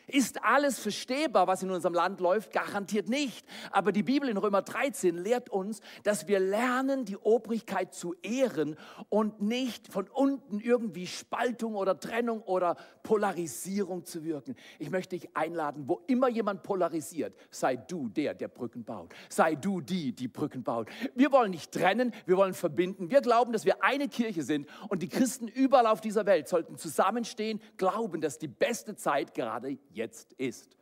Ist 0.07 0.45
alles 0.45 0.79
verstehbar, 0.79 1.47
was 1.47 1.63
in 1.63 1.71
unserem 1.71 1.95
Land 1.95 2.21
läuft? 2.21 2.53
Garantiert 2.53 3.09
nicht. 3.09 3.47
Aber 3.71 3.93
die 3.93 4.03
Bibel 4.03 4.29
in 4.29 4.37
Römer 4.37 4.63
13 4.63 5.17
lehrt 5.17 5.49
uns, 5.49 5.81
dass 6.03 6.29
wir 6.29 6.41
lernen, 6.41 7.05
die 7.05 7.17
Obrigkeit 7.17 7.95
zu 7.95 8.15
ehren 8.23 8.77
und 9.09 9.41
nicht 9.41 9.93
von 9.93 10.09
unten 10.09 10.61
irgendwie 10.61 11.07
Spaltung 11.07 11.75
oder 11.75 11.99
Trennung 11.99 12.43
oder 12.43 12.77
Polarisierung 13.03 14.05
zu 14.05 14.25
wirken. 14.25 14.55
Ich 14.79 14.91
möchte 14.91 15.17
dich 15.17 15.35
einladen, 15.37 15.85
wo 15.87 16.03
immer 16.07 16.29
jemand 16.29 16.63
polarisiert, 16.63 17.35
sei 17.51 17.77
du 17.77 18.09
der, 18.09 18.35
der 18.35 18.49
Brücken 18.49 18.85
baut. 18.85 19.15
Sei 19.29 19.55
du 19.55 19.81
die, 19.81 20.13
die 20.13 20.29
Brücken 20.29 20.63
baut. 20.63 20.89
Wir 21.15 21.33
wollen 21.33 21.51
nicht 21.51 21.73
trennen, 21.73 22.13
wir 22.27 22.37
wollen 22.37 22.55
verbinden. 22.55 23.11
Wir 23.11 23.21
glauben, 23.21 23.53
dass 23.53 23.65
wir 23.65 23.83
eine 23.83 24.09
Kirche 24.09 24.43
sind 24.43 24.69
und 24.89 25.03
die 25.03 25.09
Christen 25.09 25.49
überall 25.49 25.87
auf 25.87 26.01
dieser 26.01 26.27
Welt 26.27 26.49
sollten 26.49 26.77
zusammenstehen, 26.77 27.61
glauben, 27.77 28.21
dass 28.21 28.39
die 28.39 28.49
beste 28.49 28.97
Zeit 28.97 29.35
gerade 29.35 29.79
jetzt 29.95 30.33
ist. 30.35 30.77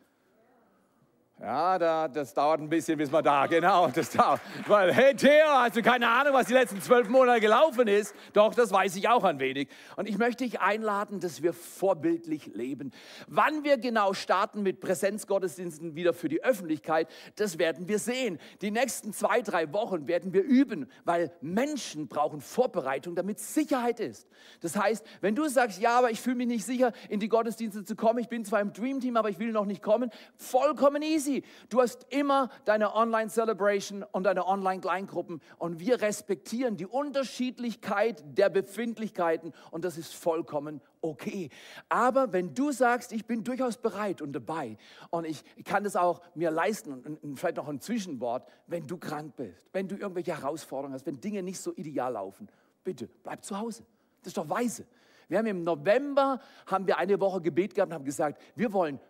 Ja, 1.41 1.77
da, 1.77 2.07
das 2.07 2.35
dauert 2.35 2.61
ein 2.61 2.69
bisschen, 2.69 2.97
bis 2.97 3.11
man 3.11 3.25
da, 3.25 3.49
genau, 3.49 3.89
das 3.89 4.11
dauert. 4.11 4.41
Weil, 4.69 4.93
hey 4.93 5.13
Theo, 5.17 5.45
hast 5.49 5.75
du 5.75 5.83
keine 5.83 6.09
Ahnung, 6.09 6.35
was 6.35 6.47
die 6.47 6.53
letzten 6.53 6.81
zwölf 6.81 7.09
Monate 7.09 7.41
gelaufen 7.41 7.89
ist? 7.89 8.15
Doch, 8.33 8.55
das 8.55 8.71
weiß 8.71 8.95
ich 8.95 9.09
auch 9.09 9.25
ein 9.25 9.41
wenig. 9.41 9.69
Und 9.97 10.09
ich 10.09 10.19
möchte 10.19 10.45
dich 10.45 10.61
einladen, 10.61 11.19
dass 11.19 11.43
wir 11.43 11.53
vorbildlich 11.53 12.55
leben. 12.55 12.93
Wann 13.27 13.65
wir 13.65 13.77
genau 13.79 14.13
starten 14.13 14.63
mit 14.63 14.79
Präsenzgottesdiensten 14.79 15.97
wieder 15.97 16.13
für 16.13 16.29
die 16.29 16.45
Öffentlichkeit, 16.45 17.09
das 17.35 17.59
werden 17.59 17.89
wir 17.89 17.99
sehen. 17.99 18.39
Die 18.61 18.71
nächsten 18.71 19.13
zwei, 19.13 19.43
drei 19.43 19.73
Wochen 19.73 20.07
werden 20.07 20.33
wir 20.33 20.45
üben, 20.45 20.89
weil 21.05 21.33
Menschen 21.41 22.07
brauchen 22.07 22.41
Vorbereitung, 22.41 23.17
damit 23.17 23.41
Sicherheit 23.41 23.99
ist. 23.99 24.29
Das 24.61 24.77
heißt, 24.77 25.05
wenn 25.21 25.35
du 25.35 25.49
sagst, 25.49 25.81
ja, 25.81 25.99
aber 25.99 26.13
ich 26.13 26.21
fühle 26.21 26.37
mich 26.37 26.47
nicht 26.47 26.65
sicher, 26.65 26.93
in 27.09 27.19
die 27.19 27.29
Gottesdienste 27.29 27.83
zu 27.83 27.97
kommen, 27.97 28.21
ich 28.21 28.29
bin 28.29 28.45
zwar 28.45 28.61
im 28.61 28.73
Dream 28.73 29.01
Team, 29.01 29.17
aber 29.17 29.29
ich 29.29 29.41
will 29.41 29.51
noch 29.51 29.67
nicht 29.67 29.83
kommen, 29.83 30.11
vollkommen 30.37 31.03
easy 31.03 31.32
easy. 31.33 31.43
Du 31.69 31.81
hast 31.81 32.07
immer 32.11 32.51
deine 32.65 32.95
Online-Celebration 32.95 34.05
und 34.13 34.25
deine 34.25 34.47
Online-Kleingruppen 34.47 35.41
und 35.59 35.81
wir 35.81 36.01
respektieren 36.01 36.77
die 36.77 36.87
Unterschiedlichkeit 36.87 38.23
der 38.27 38.49
Befindlichkeiten 38.49 39.53
und 39.71 39.85
das 39.85 39.99
ist 39.99 40.15
vollkommen 40.15 40.81
okay. 41.01 41.51
Aber 41.89 42.33
wenn 42.33 42.55
du 42.55 42.73
sagst, 42.73 43.13
ich 43.13 43.27
bin 43.27 43.45
durchaus 43.45 43.77
bereit 43.77 44.23
und 44.23 44.33
dabei 44.33 44.77
und 45.11 45.25
ich, 45.25 45.43
kann 45.65 45.85
das 45.85 45.97
auch 45.97 46.21
mir 46.35 46.51
leisten 46.51 46.93
und, 46.93 47.23
und 47.23 47.37
vielleicht 47.39 47.57
noch 47.57 47.69
ein 47.69 47.81
Zwischenwort, 47.81 48.49
wenn 48.67 48.87
du 48.87 48.97
krank 48.97 49.37
bist, 49.37 49.69
wenn 49.73 49.89
du 49.89 49.97
irgendwelche 49.97 50.37
Herausforderungen 50.37 50.95
hast, 50.95 51.07
wenn 51.07 51.21
Dinge 51.21 51.43
nicht 51.43 51.61
so 51.61 51.73
ideal 51.75 52.13
laufen, 52.13 52.49
bitte 52.85 53.09
bleib 53.23 53.45
zu 53.45 53.59
Hause. 53.59 53.85
Das 54.21 54.29
ist 54.29 54.37
doch 54.37 54.49
weise. 54.49 54.87
Wir 55.29 55.39
haben 55.39 55.47
im 55.47 55.63
November 55.65 56.41
haben 56.67 56.87
wir 56.87 56.99
eine 56.99 57.19
Woche 57.19 57.41
Gebet 57.41 57.75
gehabt 57.75 57.91
und 57.91 57.95
haben 57.95 58.05
gesagt, 58.05 58.41
wir 58.55 58.73
wollen 58.73 59.01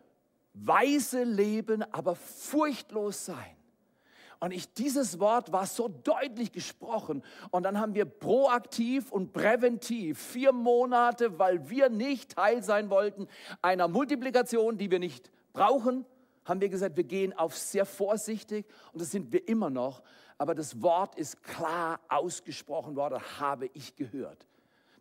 weise 0.55 1.25
leben, 1.25 1.83
aber 1.93 2.15
furchtlos 2.15 3.27
sein. 3.27 3.57
Und 4.41 4.51
ich, 4.51 4.75
dieses 4.75 5.21
Wort 5.21 5.53
war 5.53 5.67
so 5.67 5.87
deutlich 5.87 6.51
gesprochen. 6.51 7.23
Und 7.53 7.63
dann 7.63 7.79
haben 7.79 7.95
wir 7.95 8.05
proaktiv 8.07 9.13
und 9.13 9.33
präventiv 9.33 10.19
vier 10.19 10.53
Monate, 10.53 11.39
weil 11.39 11.71
wir 11.71 11.89
nicht 11.89 12.35
Teil 12.35 12.61
sein 12.63 12.91
wollten 12.91 13.29
einer 13.63 13.87
Multiplikation, 13.87 14.79
die 14.79 14.91
wir 14.91 14.99
nicht 14.99 15.31
brauchen, 15.53 16.05
haben 16.45 16.61
wir 16.61 16.69
gesagt, 16.69 16.97
wir 16.97 17.05
gehen 17.05 17.33
auf 17.39 17.57
sehr 17.57 17.87
vorsichtig 17.87 18.67
und 18.93 19.01
das 19.01 19.13
sind 19.13 19.33
wir 19.33 19.47
immer 19.47 19.71
noch. 19.71 20.03
Aber 20.39 20.57
das 20.57 20.83
Wort 20.83 21.15
ist 21.15 21.41
klar 21.45 22.01
ausgesprochen 22.09 22.97
worden, 22.97 23.21
habe 23.39 23.71
ich 23.75 23.95
gehört, 23.95 24.49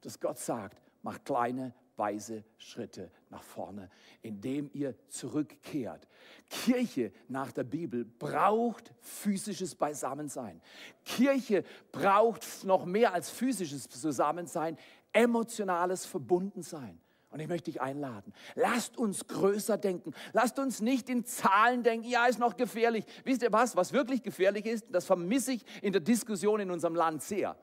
dass 0.01 0.19
Gott 0.19 0.37
sagt, 0.37 0.79
mach 1.01 1.23
kleine 1.23 1.73
weise 2.01 2.43
Schritte 2.57 3.11
nach 3.29 3.43
vorne, 3.43 3.91
indem 4.23 4.71
ihr 4.73 4.95
zurückkehrt. 5.07 6.07
Kirche 6.49 7.11
nach 7.27 7.51
der 7.51 7.63
Bibel 7.63 8.05
braucht 8.05 8.91
physisches 9.01 9.75
Beisammensein. 9.75 10.59
Kirche 11.05 11.63
braucht 11.91 12.63
noch 12.63 12.85
mehr 12.85 13.13
als 13.13 13.29
physisches 13.29 13.87
Zusammensein, 13.87 14.77
emotionales 15.13 16.07
Verbundensein. 16.07 16.99
Und 17.29 17.39
ich 17.39 17.47
möchte 17.47 17.69
dich 17.69 17.79
einladen. 17.79 18.33
Lasst 18.55 18.97
uns 18.97 19.27
größer 19.27 19.77
denken. 19.77 20.11
Lasst 20.33 20.57
uns 20.57 20.81
nicht 20.81 21.07
in 21.07 21.23
Zahlen 21.23 21.83
denken. 21.83 22.09
Ja, 22.09 22.25
ist 22.25 22.39
noch 22.39 22.57
gefährlich. 22.57 23.05
Wisst 23.23 23.43
ihr 23.43 23.53
was? 23.53 23.75
Was 23.75 23.93
wirklich 23.93 24.23
gefährlich 24.23 24.65
ist, 24.65 24.87
das 24.89 25.05
vermisse 25.05 25.53
ich 25.53 25.63
in 25.83 25.93
der 25.93 26.01
Diskussion 26.01 26.59
in 26.59 26.71
unserem 26.71 26.95
Land 26.95 27.21
sehr. 27.21 27.55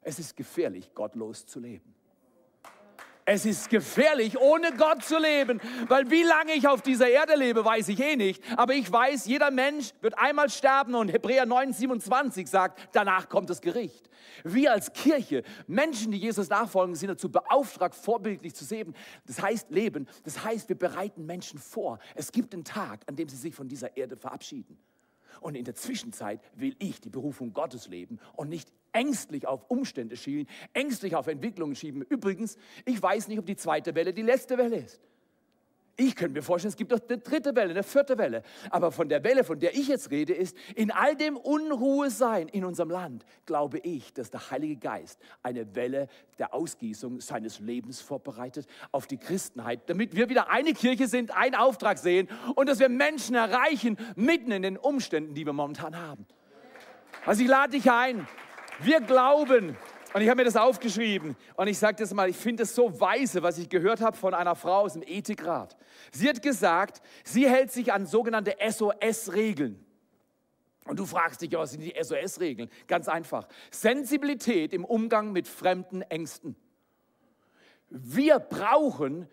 Es 0.00 0.20
ist 0.20 0.36
gefährlich, 0.36 0.94
gottlos 0.94 1.46
zu 1.46 1.58
leben. 1.58 1.96
Es 3.28 3.44
ist 3.44 3.70
gefährlich, 3.70 4.38
ohne 4.38 4.72
Gott 4.76 5.02
zu 5.02 5.18
leben, 5.18 5.60
weil 5.88 6.08
wie 6.12 6.22
lange 6.22 6.52
ich 6.52 6.68
auf 6.68 6.80
dieser 6.80 7.08
Erde 7.08 7.34
lebe, 7.34 7.64
weiß 7.64 7.88
ich 7.88 7.98
eh 8.00 8.14
nicht. 8.14 8.40
Aber 8.56 8.72
ich 8.72 8.90
weiß, 8.90 9.26
jeder 9.26 9.50
Mensch 9.50 9.90
wird 10.00 10.16
einmal 10.16 10.48
sterben 10.48 10.94
und 10.94 11.08
Hebräer 11.08 11.44
9, 11.44 11.72
27 11.72 12.46
sagt, 12.46 12.88
danach 12.92 13.28
kommt 13.28 13.50
das 13.50 13.60
Gericht. 13.60 14.08
Wir 14.44 14.70
als 14.70 14.92
Kirche, 14.92 15.42
Menschen, 15.66 16.12
die 16.12 16.18
Jesus 16.18 16.48
nachfolgen, 16.48 16.94
sind 16.94 17.08
dazu 17.08 17.28
beauftragt, 17.28 17.96
vorbildlich 17.96 18.54
zu 18.54 18.64
leben. 18.72 18.94
Das 19.26 19.42
heißt 19.42 19.72
leben, 19.72 20.06
das 20.22 20.44
heißt, 20.44 20.68
wir 20.68 20.78
bereiten 20.78 21.26
Menschen 21.26 21.58
vor. 21.58 21.98
Es 22.14 22.30
gibt 22.30 22.54
einen 22.54 22.62
Tag, 22.62 23.00
an 23.08 23.16
dem 23.16 23.28
sie 23.28 23.36
sich 23.36 23.56
von 23.56 23.66
dieser 23.66 23.96
Erde 23.96 24.16
verabschieden. 24.16 24.78
Und 25.40 25.54
in 25.54 25.64
der 25.64 25.74
Zwischenzeit 25.74 26.40
will 26.54 26.76
ich 26.78 27.00
die 27.00 27.10
Berufung 27.10 27.52
Gottes 27.52 27.88
leben 27.88 28.18
und 28.34 28.48
nicht 28.48 28.72
ängstlich 28.92 29.46
auf 29.46 29.64
Umstände 29.68 30.16
schielen, 30.16 30.46
ängstlich 30.72 31.14
auf 31.14 31.26
Entwicklungen 31.26 31.76
schieben. 31.76 32.02
Übrigens, 32.02 32.56
ich 32.84 33.00
weiß 33.00 33.28
nicht, 33.28 33.38
ob 33.38 33.46
die 33.46 33.56
zweite 33.56 33.94
Welle 33.94 34.14
die 34.14 34.22
letzte 34.22 34.56
Welle 34.56 34.76
ist. 34.76 35.00
Ich 35.98 36.14
könnte 36.14 36.34
mir 36.34 36.42
vorstellen, 36.42 36.70
es 36.70 36.76
gibt 36.76 36.92
doch 36.92 37.00
eine 37.08 37.18
dritte 37.18 37.56
Welle, 37.56 37.70
eine 37.70 37.82
vierte 37.82 38.18
Welle. 38.18 38.42
Aber 38.68 38.92
von 38.92 39.08
der 39.08 39.24
Welle, 39.24 39.44
von 39.44 39.58
der 39.58 39.74
ich 39.74 39.88
jetzt 39.88 40.10
rede, 40.10 40.34
ist, 40.34 40.54
in 40.74 40.90
all 40.90 41.16
dem 41.16 41.38
Unruhesein 41.38 42.48
in 42.48 42.66
unserem 42.66 42.90
Land, 42.90 43.24
glaube 43.46 43.78
ich, 43.78 44.12
dass 44.12 44.30
der 44.30 44.50
Heilige 44.50 44.76
Geist 44.76 45.18
eine 45.42 45.74
Welle 45.74 46.08
der 46.38 46.52
Ausgießung 46.52 47.22
seines 47.22 47.60
Lebens 47.60 48.02
vorbereitet 48.02 48.66
auf 48.92 49.06
die 49.06 49.16
Christenheit, 49.16 49.88
damit 49.88 50.14
wir 50.14 50.28
wieder 50.28 50.50
eine 50.50 50.74
Kirche 50.74 51.08
sind, 51.08 51.34
einen 51.34 51.54
Auftrag 51.54 51.96
sehen 51.96 52.28
und 52.56 52.68
dass 52.68 52.78
wir 52.78 52.90
Menschen 52.90 53.34
erreichen, 53.34 53.96
mitten 54.16 54.52
in 54.52 54.62
den 54.62 54.76
Umständen, 54.76 55.32
die 55.32 55.46
wir 55.46 55.54
momentan 55.54 55.96
haben. 55.96 56.26
Also 57.24 57.42
ich 57.42 57.48
lade 57.48 57.72
dich 57.72 57.90
ein. 57.90 58.28
Wir 58.80 59.00
glauben, 59.00 59.76
und 60.14 60.22
ich 60.22 60.28
habe 60.28 60.36
mir 60.36 60.44
das 60.44 60.56
aufgeschrieben 60.56 61.36
und 61.56 61.68
ich 61.68 61.78
sage 61.78 61.96
das 61.96 62.14
mal, 62.14 62.28
ich 62.28 62.36
finde 62.36 62.62
es 62.62 62.74
so 62.74 63.00
weise, 63.00 63.42
was 63.42 63.58
ich 63.58 63.68
gehört 63.68 64.00
habe 64.00 64.16
von 64.16 64.34
einer 64.34 64.54
Frau 64.54 64.80
aus 64.80 64.94
dem 64.94 65.02
Ethikrat. 65.02 65.76
Sie 66.12 66.28
hat 66.28 66.42
gesagt, 66.42 67.02
sie 67.24 67.48
hält 67.48 67.72
sich 67.72 67.92
an 67.92 68.06
sogenannte 68.06 68.56
SOS-Regeln. 68.60 69.84
Und 70.84 71.00
du 71.00 71.06
fragst 71.06 71.42
dich, 71.42 71.52
was 71.52 71.72
sind 71.72 71.80
die 71.80 71.94
SOS-Regeln? 72.00 72.70
Ganz 72.86 73.08
einfach. 73.08 73.48
Sensibilität 73.70 74.72
im 74.72 74.84
Umgang 74.84 75.32
mit 75.32 75.48
fremden 75.48 76.02
Ängsten. 76.02 76.54
Wir 77.90 78.38
brauchen 78.38 79.28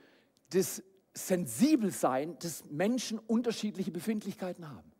das 0.49 0.83
Sensibelsein, 1.13 2.37
dass 2.39 2.65
Menschen 2.65 3.19
unterschiedliche 3.19 3.91
Befindlichkeiten 3.91 4.69
haben. 4.69 4.92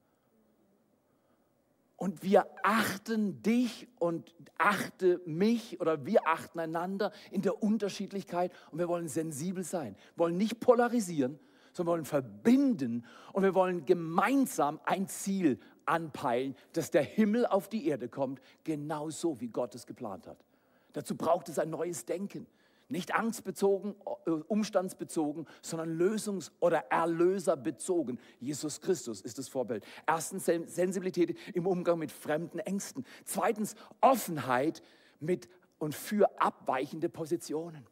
Und 2.04 2.22
wir 2.22 2.48
achten 2.64 3.42
dich 3.44 3.88
und 3.98 4.36
achte 4.58 5.22
mich 5.26 5.80
oder 5.80 6.06
wir 6.06 6.28
achten 6.28 6.60
einander 6.60 7.14
in 7.32 7.42
der 7.42 7.64
Unterschiedlichkeit 7.64 8.52
und 8.72 8.80
wir 8.80 8.90
wollen 8.90 9.08
sensibel 9.08 9.64
sein, 9.64 9.96
wollen 10.18 10.36
nicht 10.36 10.60
polarisieren, 10.60 11.40
sondern 11.72 11.94
wollen 11.94 12.06
verbinden 12.06 13.06
und 13.32 13.44
wir 13.44 13.56
wollen 13.56 13.86
gemeinsam 13.86 14.82
ein 14.84 15.08
Ziel 15.08 15.62
anpeilen, 15.86 16.58
dass 16.74 16.92
der 16.92 17.04
Himmel 17.04 17.46
auf 17.46 17.70
die 17.70 17.88
Erde 17.88 18.10
kommt, 18.10 18.42
genauso 18.66 19.40
wie 19.40 19.48
Gott 19.48 19.74
es 19.74 19.86
geplant 19.86 20.28
hat. 20.28 20.44
Dazu 20.92 21.16
braucht 21.16 21.48
es 21.48 21.58
ein 21.58 21.70
neues 21.70 22.06
Denken. 22.06 22.48
Nicht 22.94 23.16
angstbezogen, 23.16 23.96
äh, 24.28 24.30
umstandsbezogen, 24.30 25.48
sondern 25.64 26.00
lösungs- 26.00 26.52
oder 26.60 26.92
erlöserbezogen. 26.92 28.20
Jesus 28.40 28.82
Christus 28.82 29.20
ist 29.22 29.40
das 29.40 29.48
Vorbild. 29.48 29.84
Erstens 30.06 30.46
Sensibilität 30.46 31.36
im 31.56 31.66
Umgang 31.66 31.98
mit 31.98 32.12
fremden 32.12 32.60
Ängsten. 32.60 33.04
Zweitens 33.26 33.74
Offenheit 34.00 34.84
mit 35.20 35.50
und 35.80 35.96
für 35.96 36.40
abweichende 36.40 37.10
Positionen. 37.10 37.84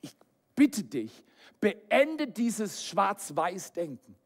Ich 0.00 0.16
bitte 0.54 0.84
dich, 0.84 1.22
beende 1.60 2.26
dieses 2.26 2.82
Schwarz-Weiß-Denken. 2.82 4.16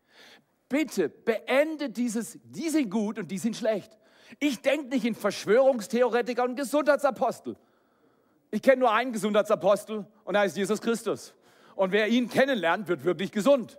Bitte 0.69 1.09
beende 1.09 1.91
dieses, 1.91 2.39
die 2.45 2.69
sind 2.69 2.89
gut 2.89 3.19
und 3.19 3.33
die 3.33 3.39
sind 3.39 3.57
schlecht. 3.57 3.99
Ich 4.39 4.63
denke 4.63 4.87
nicht 4.91 5.05
in 5.05 5.17
Verschwörungstheoretiker 5.17 6.45
und 6.45 6.55
Gesundheitsapostel. 6.55 7.57
Ich 8.51 8.63
kenne 8.63 8.79
nur 8.79 8.93
einen 8.93 9.13
Gesundheitsapostel 9.13 10.07
und 10.25 10.35
er 10.35 10.43
heißt 10.43 10.57
Jesus 10.57 10.81
Christus. 10.81 11.35
Und 11.77 11.93
wer 11.93 12.09
ihn 12.09 12.29
kennenlernt, 12.29 12.89
wird 12.89 13.05
wirklich 13.05 13.33
gesund. 13.33 13.79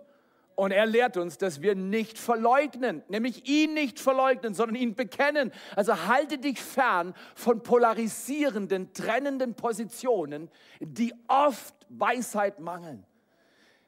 Und 0.54 0.70
er 0.70 0.86
lehrt 0.86 1.16
uns, 1.16 1.38
dass 1.38 1.62
wir 1.62 1.74
nicht 1.74 2.18
verleugnen, 2.18 3.02
nämlich 3.08 3.48
ihn 3.48 3.74
nicht 3.74 3.98
verleugnen, 3.98 4.54
sondern 4.54 4.76
ihn 4.76 4.94
bekennen. 4.94 5.50
Also 5.76 6.06
halte 6.06 6.38
dich 6.38 6.60
fern 6.60 7.14
von 7.34 7.62
polarisierenden, 7.62 8.92
trennenden 8.92 9.54
Positionen, 9.54 10.50
die 10.80 11.14
oft 11.28 11.74
Weisheit 11.88 12.60
mangeln. 12.60 13.04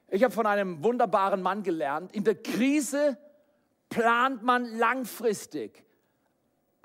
Ich 0.09 0.23
habe 0.23 0.33
von 0.33 0.45
einem 0.45 0.83
wunderbaren 0.83 1.41
Mann 1.41 1.63
gelernt, 1.63 2.15
in 2.15 2.23
der 2.23 2.35
Krise 2.35 3.17
plant 3.89 4.43
man 4.43 4.77
langfristig. 4.77 5.83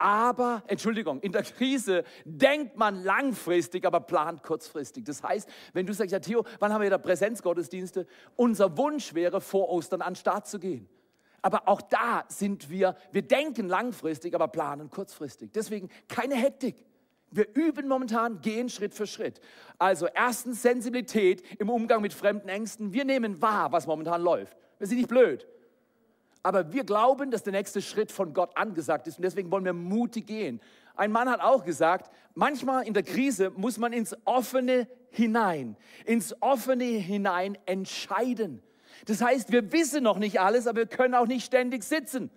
Aber, 0.00 0.62
Entschuldigung, 0.66 1.20
in 1.20 1.30
der 1.30 1.42
Krise 1.42 2.04
denkt 2.24 2.74
man 2.74 3.04
langfristig, 3.04 3.84
aber 3.84 4.00
plant 4.00 4.42
kurzfristig. 4.42 5.04
Das 5.04 5.22
heißt, 5.22 5.46
wenn 5.74 5.84
du 5.84 5.92
sagst, 5.92 6.10
ja 6.10 6.18
Theo, 6.18 6.42
wann 6.58 6.72
haben 6.72 6.80
wir 6.80 6.86
wieder 6.86 6.96
Präsenzgottesdienste? 6.96 8.06
Unser 8.34 8.78
Wunsch 8.78 9.12
wäre, 9.12 9.42
vor 9.42 9.68
Ostern 9.68 10.00
an 10.00 10.14
den 10.14 10.16
Start 10.16 10.48
zu 10.48 10.58
gehen. 10.58 10.88
Aber 11.42 11.68
auch 11.68 11.82
da 11.82 12.24
sind 12.28 12.70
wir, 12.70 12.96
wir 13.12 13.20
denken 13.20 13.68
langfristig, 13.68 14.34
aber 14.34 14.48
planen 14.48 14.88
kurzfristig. 14.88 15.50
Deswegen 15.52 15.90
keine 16.08 16.34
Hektik. 16.34 16.76
Wir 17.30 17.46
üben 17.54 17.86
momentan, 17.86 18.40
gehen 18.40 18.70
Schritt 18.70 18.94
für 18.94 19.06
Schritt. 19.06 19.42
Also 19.78 20.06
erstens 20.06 20.62
Sensibilität 20.62 21.42
im 21.60 21.68
Umgang 21.68 22.00
mit 22.00 22.14
fremden 22.14 22.48
Ängsten. 22.48 22.94
Wir 22.94 23.04
nehmen 23.04 23.42
wahr, 23.42 23.70
was 23.70 23.86
momentan 23.86 24.22
läuft. 24.22 24.56
Wir 24.78 24.86
sind 24.86 24.96
nicht 24.96 25.10
blöd. 25.10 25.46
Aber 26.42 26.72
wir 26.72 26.84
glauben, 26.84 27.30
dass 27.30 27.42
der 27.42 27.52
nächste 27.52 27.82
Schritt 27.82 28.10
von 28.10 28.32
Gott 28.32 28.56
angesagt 28.56 29.06
ist 29.06 29.18
und 29.18 29.22
deswegen 29.22 29.50
wollen 29.50 29.64
wir 29.64 29.74
mutig 29.74 30.26
gehen. 30.26 30.60
Ein 30.96 31.12
Mann 31.12 31.28
hat 31.28 31.40
auch 31.40 31.64
gesagt, 31.64 32.10
manchmal 32.34 32.86
in 32.86 32.94
der 32.94 33.02
Krise 33.02 33.50
muss 33.50 33.78
man 33.78 33.92
ins 33.92 34.16
offene 34.24 34.88
hinein, 35.10 35.76
ins 36.04 36.34
offene 36.40 36.84
hinein 36.84 37.58
entscheiden. 37.66 38.62
Das 39.06 39.22
heißt, 39.22 39.52
wir 39.52 39.72
wissen 39.72 40.02
noch 40.02 40.18
nicht 40.18 40.40
alles, 40.40 40.66
aber 40.66 40.78
wir 40.78 40.86
können 40.86 41.14
auch 41.14 41.26
nicht 41.26 41.44
ständig 41.44 41.84
sitzen. 41.84 42.30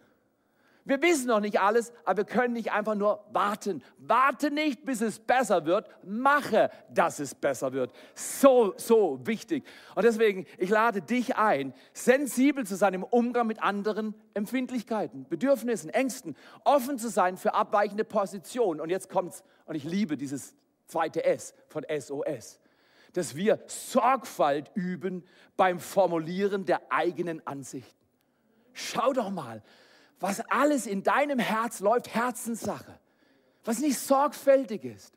Wir 0.86 1.02
wissen 1.02 1.28
noch 1.28 1.40
nicht 1.40 1.62
alles, 1.62 1.94
aber 2.04 2.18
wir 2.18 2.26
können 2.26 2.54
nicht 2.54 2.72
einfach 2.72 2.96
nur 2.96 3.24
warten. 3.32 3.82
Warte 3.98 4.52
nicht, 4.52 4.84
bis 4.84 5.00
es 5.00 5.20
besser 5.20 5.66
wird. 5.66 5.88
Mache, 6.04 6.70
dass 6.94 7.20
es 7.20 7.34
besser 7.36 7.72
wird. 7.72 7.94
So, 8.16 8.74
so 8.76 9.20
wichtig. 9.24 9.64
Und 9.96 10.04
deswegen, 10.04 10.46
ich 10.58 10.70
lade 10.70 11.02
dich 11.02 11.38
ein, 11.38 11.74
sensibel 11.94 12.66
zu 12.66 12.76
sein 12.76 12.94
im 12.94 13.04
Umgang 13.04 13.48
mit 13.48 13.64
anderen 13.64 14.14
Empfindlichkeiten, 14.34 15.26
Bedürfnissen, 15.30 15.90
Ängsten, 15.90 16.36
offen 16.66 16.98
zu 16.98 17.10
sein 17.10 17.38
für 17.38 17.54
abweichende 17.54 18.04
Positionen. 18.04 18.82
Und 18.82 18.90
jetzt 18.90 19.10
kommt's, 19.10 19.44
und 19.66 19.76
ich 19.76 19.86
liebe 19.86 20.18
dieses 20.18 20.54
zweite 20.88 21.24
S 21.24 21.54
von 21.70 21.86
SOS 21.90 22.60
dass 23.14 23.36
wir 23.36 23.60
Sorgfalt 23.68 24.72
üben 24.74 25.24
beim 25.56 25.80
Formulieren 25.80 26.66
der 26.66 26.82
eigenen 26.92 27.46
Ansichten. 27.46 28.04
Schau 28.74 29.14
doch 29.14 29.30
mal, 29.30 29.62
was 30.24 30.40
alles 30.50 30.88
in 30.88 31.04
deinem 31.04 31.38
Herz 31.38 31.82
läuft, 31.82 32.16
Herzenssache, 32.16 32.98
was 33.66 33.80
nicht 33.80 34.00
sorgfältig 34.00 34.86
ist. 34.86 35.14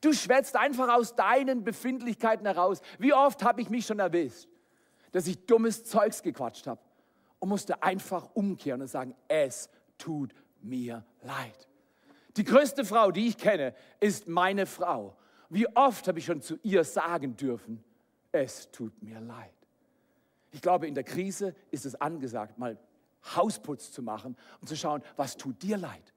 Du 0.00 0.14
schwätzt 0.14 0.56
einfach 0.56 0.88
aus 0.88 1.14
deinen 1.14 1.62
Befindlichkeiten 1.62 2.46
heraus. 2.46 2.80
Wie 2.98 3.12
oft 3.12 3.44
habe 3.44 3.60
ich 3.60 3.68
mich 3.68 3.84
schon 3.84 3.98
erwischt, 3.98 4.48
dass 5.12 5.26
ich 5.26 5.44
dummes 5.44 5.84
Zeugs 5.84 6.22
gequatscht 6.22 6.66
habe 6.66 6.80
und 7.38 7.50
musste 7.50 7.82
einfach 7.82 8.30
umkehren 8.32 8.80
und 8.80 8.86
sagen, 8.86 9.14
es 9.28 9.68
tut 9.98 10.32
mir 10.62 11.04
leid. 11.20 11.68
Die 12.38 12.44
größte 12.44 12.86
Frau, 12.86 13.10
die 13.10 13.28
ich 13.28 13.36
kenne, 13.36 13.74
ist 14.00 14.26
meine 14.26 14.64
Frau. 14.64 15.18
Wie 15.50 15.68
oft 15.76 16.08
habe 16.08 16.18
ich 16.18 16.24
schon 16.24 16.40
zu 16.40 16.58
ihr 16.62 16.82
sagen 16.82 17.36
dürfen, 17.36 17.84
es 18.32 18.70
tut 18.70 19.02
mir 19.02 19.20
leid. 19.20 19.52
Ich 20.50 20.62
glaube, 20.62 20.86
in 20.86 20.94
der 20.94 21.04
Krise 21.04 21.54
ist 21.70 21.84
es 21.84 21.94
angesagt, 22.00 22.56
mal 22.56 22.78
Hausputz 23.34 23.90
zu 23.90 24.02
machen 24.02 24.36
und 24.60 24.68
zu 24.68 24.76
schauen, 24.76 25.02
was 25.16 25.36
tut 25.36 25.62
dir 25.62 25.76
leid? 25.76 26.14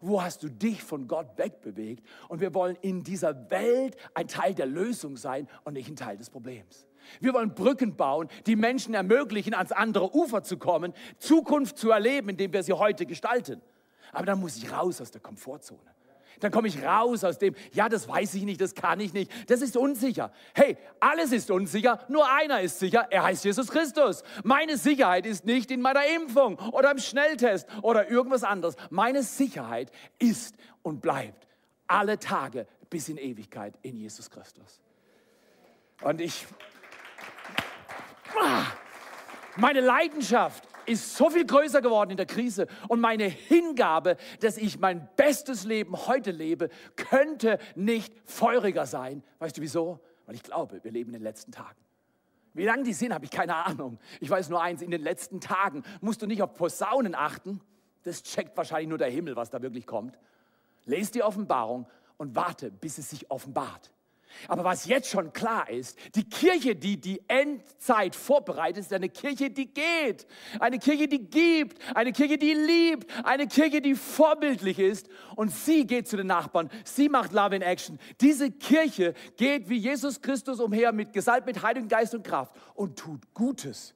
Wo 0.00 0.22
hast 0.22 0.42
du 0.42 0.48
dich 0.48 0.82
von 0.82 1.08
Gott 1.08 1.36
wegbewegt? 1.36 2.06
Und 2.28 2.40
wir 2.40 2.54
wollen 2.54 2.76
in 2.80 3.02
dieser 3.02 3.50
Welt 3.50 3.96
ein 4.14 4.28
Teil 4.28 4.54
der 4.54 4.66
Lösung 4.66 5.16
sein 5.16 5.48
und 5.64 5.74
nicht 5.74 5.88
ein 5.88 5.96
Teil 5.96 6.16
des 6.16 6.30
Problems. 6.30 6.86
Wir 7.20 7.34
wollen 7.34 7.54
Brücken 7.54 7.96
bauen, 7.96 8.28
die 8.46 8.56
Menschen 8.56 8.94
ermöglichen, 8.94 9.54
ans 9.54 9.72
andere 9.72 10.14
Ufer 10.14 10.42
zu 10.42 10.56
kommen, 10.58 10.94
Zukunft 11.18 11.78
zu 11.78 11.90
erleben, 11.90 12.30
indem 12.30 12.52
wir 12.52 12.62
sie 12.62 12.72
heute 12.72 13.04
gestalten. 13.06 13.60
Aber 14.12 14.26
dann 14.26 14.40
muss 14.40 14.56
ich 14.56 14.72
raus 14.72 15.00
aus 15.00 15.10
der 15.10 15.20
Komfortzone. 15.20 15.80
Dann 16.40 16.50
komme 16.50 16.68
ich 16.68 16.82
raus 16.82 17.24
aus 17.24 17.38
dem, 17.38 17.54
ja, 17.72 17.88
das 17.88 18.08
weiß 18.08 18.34
ich 18.34 18.42
nicht, 18.42 18.60
das 18.60 18.74
kann 18.74 19.00
ich 19.00 19.12
nicht, 19.12 19.30
das 19.48 19.62
ist 19.62 19.76
unsicher. 19.76 20.32
Hey, 20.54 20.76
alles 20.98 21.32
ist 21.32 21.50
unsicher, 21.50 22.04
nur 22.08 22.30
einer 22.30 22.60
ist 22.60 22.78
sicher, 22.78 23.06
er 23.10 23.24
heißt 23.24 23.44
Jesus 23.44 23.68
Christus. 23.68 24.22
Meine 24.42 24.76
Sicherheit 24.76 25.26
ist 25.26 25.44
nicht 25.44 25.70
in 25.70 25.80
meiner 25.80 26.06
Impfung 26.06 26.58
oder 26.72 26.90
im 26.90 26.98
Schnelltest 26.98 27.66
oder 27.82 28.10
irgendwas 28.10 28.42
anderes. 28.42 28.76
Meine 28.90 29.22
Sicherheit 29.22 29.90
ist 30.18 30.56
und 30.82 31.00
bleibt 31.00 31.46
alle 31.86 32.18
Tage 32.18 32.66
bis 32.88 33.08
in 33.08 33.18
Ewigkeit 33.18 33.74
in 33.82 33.96
Jesus 33.96 34.30
Christus. 34.30 34.80
Und 36.02 36.20
ich, 36.20 36.46
ah, 38.40 38.64
meine 39.56 39.80
Leidenschaft 39.80 40.69
ist 40.90 41.16
so 41.16 41.30
viel 41.30 41.46
größer 41.46 41.80
geworden 41.80 42.10
in 42.10 42.16
der 42.16 42.26
Krise 42.26 42.66
und 42.88 43.00
meine 43.00 43.24
Hingabe, 43.24 44.16
dass 44.40 44.56
ich 44.56 44.78
mein 44.78 45.08
bestes 45.16 45.64
Leben 45.64 45.94
heute 46.06 46.32
lebe, 46.32 46.68
könnte 46.96 47.58
nicht 47.76 48.12
feuriger 48.24 48.86
sein. 48.86 49.22
Weißt 49.38 49.56
du 49.56 49.62
wieso? 49.62 50.00
Weil 50.26 50.34
ich 50.34 50.42
glaube, 50.42 50.82
wir 50.82 50.90
leben 50.90 51.10
in 51.10 51.14
den 51.14 51.22
letzten 51.22 51.52
Tagen. 51.52 51.78
Wie 52.52 52.64
lange 52.64 52.82
die 52.82 52.92
sind, 52.92 53.14
habe 53.14 53.24
ich 53.24 53.30
keine 53.30 53.54
Ahnung. 53.54 53.98
Ich 54.20 54.28
weiß 54.28 54.48
nur 54.48 54.60
eins, 54.60 54.82
in 54.82 54.90
den 54.90 55.02
letzten 55.02 55.40
Tagen 55.40 55.84
musst 56.00 56.22
du 56.22 56.26
nicht 56.26 56.42
auf 56.42 56.54
Posaunen 56.54 57.14
achten. 57.14 57.60
Das 58.02 58.22
checkt 58.22 58.56
wahrscheinlich 58.56 58.88
nur 58.88 58.98
der 58.98 59.10
Himmel, 59.10 59.36
was 59.36 59.50
da 59.50 59.62
wirklich 59.62 59.86
kommt. 59.86 60.18
Lest 60.84 61.14
die 61.14 61.22
Offenbarung 61.22 61.86
und 62.16 62.34
warte, 62.34 62.70
bis 62.70 62.98
es 62.98 63.10
sich 63.10 63.30
offenbart. 63.30 63.92
Aber 64.48 64.64
was 64.64 64.86
jetzt 64.86 65.10
schon 65.10 65.32
klar 65.32 65.68
ist, 65.68 65.98
die 66.14 66.28
Kirche, 66.28 66.76
die 66.76 67.00
die 67.00 67.20
Endzeit 67.28 68.14
vorbereitet, 68.14 68.84
ist 68.84 68.92
eine 68.92 69.08
Kirche, 69.08 69.50
die 69.50 69.72
geht, 69.72 70.26
eine 70.58 70.78
Kirche, 70.78 71.08
die 71.08 71.28
gibt, 71.28 71.78
eine 71.94 72.12
Kirche, 72.12 72.38
die 72.38 72.54
liebt, 72.54 73.06
eine 73.24 73.46
Kirche, 73.46 73.80
die 73.80 73.94
vorbildlich 73.94 74.78
ist. 74.78 75.08
Und 75.36 75.50
sie 75.50 75.86
geht 75.86 76.08
zu 76.08 76.16
den 76.16 76.28
Nachbarn, 76.28 76.70
sie 76.84 77.08
macht 77.08 77.32
Love 77.32 77.56
in 77.56 77.62
Action. 77.62 77.98
Diese 78.20 78.50
Kirche 78.50 79.14
geht 79.36 79.68
wie 79.68 79.78
Jesus 79.78 80.20
Christus 80.20 80.60
umher 80.60 80.92
mit 80.92 81.12
Gesalbt 81.12 81.46
mit 81.46 81.62
Heiligen 81.62 81.88
Geist 81.88 82.14
und 82.14 82.26
Kraft 82.26 82.54
und 82.74 82.98
tut 82.98 83.34
Gutes 83.34 83.94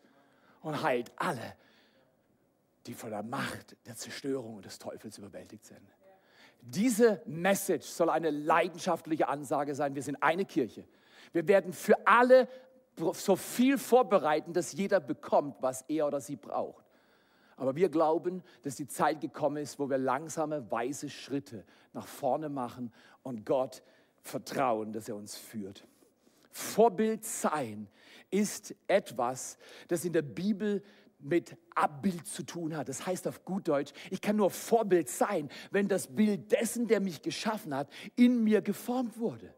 und 0.60 0.82
heilt 0.82 1.12
alle, 1.16 1.56
die 2.86 2.94
von 2.94 3.10
der 3.10 3.22
Macht 3.22 3.76
der 3.86 3.96
Zerstörung 3.96 4.56
und 4.56 4.64
des 4.64 4.78
Teufels 4.78 5.18
überwältigt 5.18 5.64
sind. 5.64 5.93
Diese 6.66 7.20
Message 7.26 7.84
soll 7.84 8.08
eine 8.08 8.30
leidenschaftliche 8.30 9.28
Ansage 9.28 9.74
sein. 9.74 9.94
Wir 9.94 10.02
sind 10.02 10.16
eine 10.22 10.46
Kirche. 10.46 10.84
Wir 11.32 11.46
werden 11.46 11.74
für 11.74 12.06
alle 12.06 12.48
so 13.12 13.36
viel 13.36 13.76
vorbereiten, 13.76 14.54
dass 14.54 14.72
jeder 14.72 15.00
bekommt, 15.00 15.56
was 15.60 15.82
er 15.88 16.06
oder 16.06 16.20
sie 16.20 16.36
braucht. 16.36 16.84
Aber 17.56 17.76
wir 17.76 17.88
glauben, 17.90 18.42
dass 18.62 18.76
die 18.76 18.88
Zeit 18.88 19.20
gekommen 19.20 19.58
ist, 19.58 19.78
wo 19.78 19.90
wir 19.90 19.98
langsame, 19.98 20.70
weise 20.70 21.10
Schritte 21.10 21.64
nach 21.92 22.06
vorne 22.06 22.48
machen 22.48 22.92
und 23.22 23.44
Gott 23.44 23.82
vertrauen, 24.22 24.92
dass 24.92 25.08
er 25.08 25.16
uns 25.16 25.36
führt. 25.36 25.86
Vorbild 26.50 27.24
sein 27.24 27.88
ist 28.30 28.74
etwas, 28.86 29.58
das 29.88 30.04
in 30.04 30.12
der 30.12 30.22
Bibel 30.22 30.82
mit 31.24 31.56
Abbild 31.74 32.26
zu 32.26 32.44
tun 32.44 32.76
hat. 32.76 32.88
Das 32.88 33.06
heißt 33.06 33.26
auf 33.26 33.44
gut 33.44 33.68
Deutsch, 33.68 33.92
ich 34.10 34.20
kann 34.20 34.36
nur 34.36 34.50
Vorbild 34.50 35.08
sein, 35.08 35.48
wenn 35.70 35.88
das 35.88 36.14
Bild 36.14 36.52
dessen, 36.52 36.86
der 36.86 37.00
mich 37.00 37.22
geschaffen 37.22 37.74
hat, 37.74 37.90
in 38.14 38.44
mir 38.44 38.60
geformt 38.62 39.18
wurde. 39.18 39.54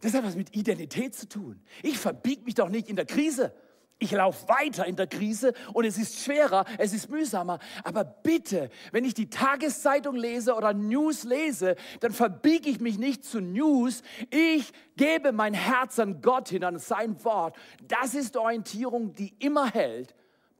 Das 0.00 0.12
hat 0.12 0.24
was 0.24 0.36
mit 0.36 0.54
Identität 0.54 1.14
zu 1.14 1.28
tun. 1.28 1.62
Ich 1.82 1.98
verbieg 1.98 2.44
mich 2.44 2.54
doch 2.54 2.68
nicht 2.68 2.88
in 2.88 2.96
der 2.96 3.06
Krise. 3.06 3.54
Ich 3.98 4.10
laufe 4.10 4.48
weiter 4.48 4.86
in 4.86 4.96
der 4.96 5.06
Krise 5.06 5.54
und 5.72 5.84
es 5.84 5.98
ist 5.98 6.18
schwerer, 6.18 6.64
es 6.78 6.92
ist 6.92 7.08
mühsamer. 7.08 7.60
Aber 7.84 8.04
bitte, 8.04 8.68
wenn 8.90 9.04
ich 9.04 9.14
die 9.14 9.30
Tageszeitung 9.30 10.16
lese 10.16 10.54
oder 10.54 10.74
News 10.74 11.22
lese, 11.22 11.76
dann 12.00 12.12
verbiege 12.12 12.68
ich 12.68 12.80
mich 12.80 12.98
nicht 12.98 13.24
zu 13.24 13.40
News. 13.40 14.02
Ich 14.30 14.72
gebe 14.96 15.32
mein 15.32 15.54
Herz 15.54 15.98
an 16.00 16.20
Gott 16.20 16.48
hin, 16.48 16.64
an 16.64 16.78
sein 16.78 17.22
Wort. 17.24 17.56
Das 17.86 18.14
ist 18.14 18.36
Orientierung, 18.36 19.14
die 19.14 19.32
immer 19.38 19.70
hält. 19.70 20.14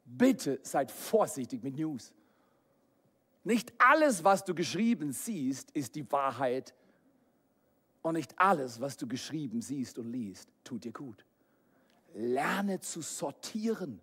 Bitte 0.05 0.61
seid 0.63 0.93
vorsichtig 0.93 1.65
mit 1.65 1.77
News. 1.77 2.13
Nicht 3.43 3.73
alles, 3.79 4.23
was 4.23 4.45
du 4.45 4.55
geschrieben 4.55 5.13
siehst, 5.13 5.73
ist 5.73 5.97
die 5.97 6.11
Wahrheit. 6.13 6.73
Und 8.01 8.15
nicht 8.15 8.39
alles, 8.39 8.81
was 8.81 8.97
du 8.97 9.09
geschrieben 9.09 9.61
siehst 9.61 9.99
und 9.99 10.11
liest, 10.11 10.51
tut 10.63 10.85
dir 10.85 10.93
gut 10.93 11.27
lerne 12.15 12.81
zu 12.81 13.03
sortieren 13.03 14.01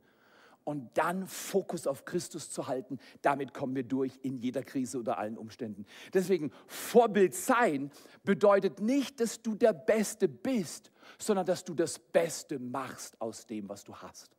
und 0.63 0.97
dann 0.97 1.27
Fokus 1.27 1.87
auf 1.87 2.05
Christus 2.05 2.51
zu 2.51 2.67
halten. 2.67 2.99
Damit 3.21 3.53
kommen 3.53 3.75
wir 3.75 3.83
durch 3.83 4.19
in 4.21 4.37
jeder 4.37 4.63
Krise 4.63 4.99
oder 4.99 5.17
allen 5.17 5.37
Umständen. 5.37 5.85
Deswegen 6.13 6.51
Vorbild 6.67 7.33
sein 7.33 7.91
bedeutet 8.23 8.79
nicht, 8.79 9.19
dass 9.19 9.41
du 9.41 9.55
der 9.55 9.73
Beste 9.73 10.27
bist, 10.27 10.91
sondern 11.17 11.45
dass 11.45 11.63
du 11.63 11.73
das 11.73 11.97
Beste 11.97 12.59
machst 12.59 13.19
aus 13.19 13.45
dem, 13.45 13.67
was 13.69 13.83
du 13.83 13.95
hast. 13.95 14.31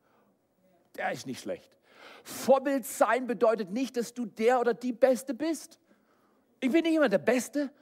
Der 0.97 1.13
ist 1.13 1.27
nicht 1.27 1.41
schlecht. 1.41 1.77
Vorbild 2.23 2.85
sein 2.87 3.27
bedeutet 3.27 3.71
nicht, 3.71 3.97
dass 3.97 4.15
du 4.15 4.27
der 4.27 4.61
oder 4.61 4.75
die 4.75 4.93
Beste 4.93 5.35
bist. 5.35 5.79
Ich 6.61 6.71
bin 6.71 6.83
nicht 6.83 6.95
immer 6.95 7.09
der 7.09 7.19
Beste, 7.19 7.73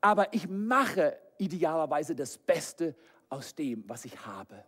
aber 0.00 0.32
ich 0.34 0.48
mache 0.48 1.16
idealerweise 1.38 2.14
das 2.14 2.36
Beste 2.36 2.94
aus 3.28 3.54
dem, 3.54 3.88
was 3.88 4.04
ich 4.04 4.26
habe. 4.26 4.62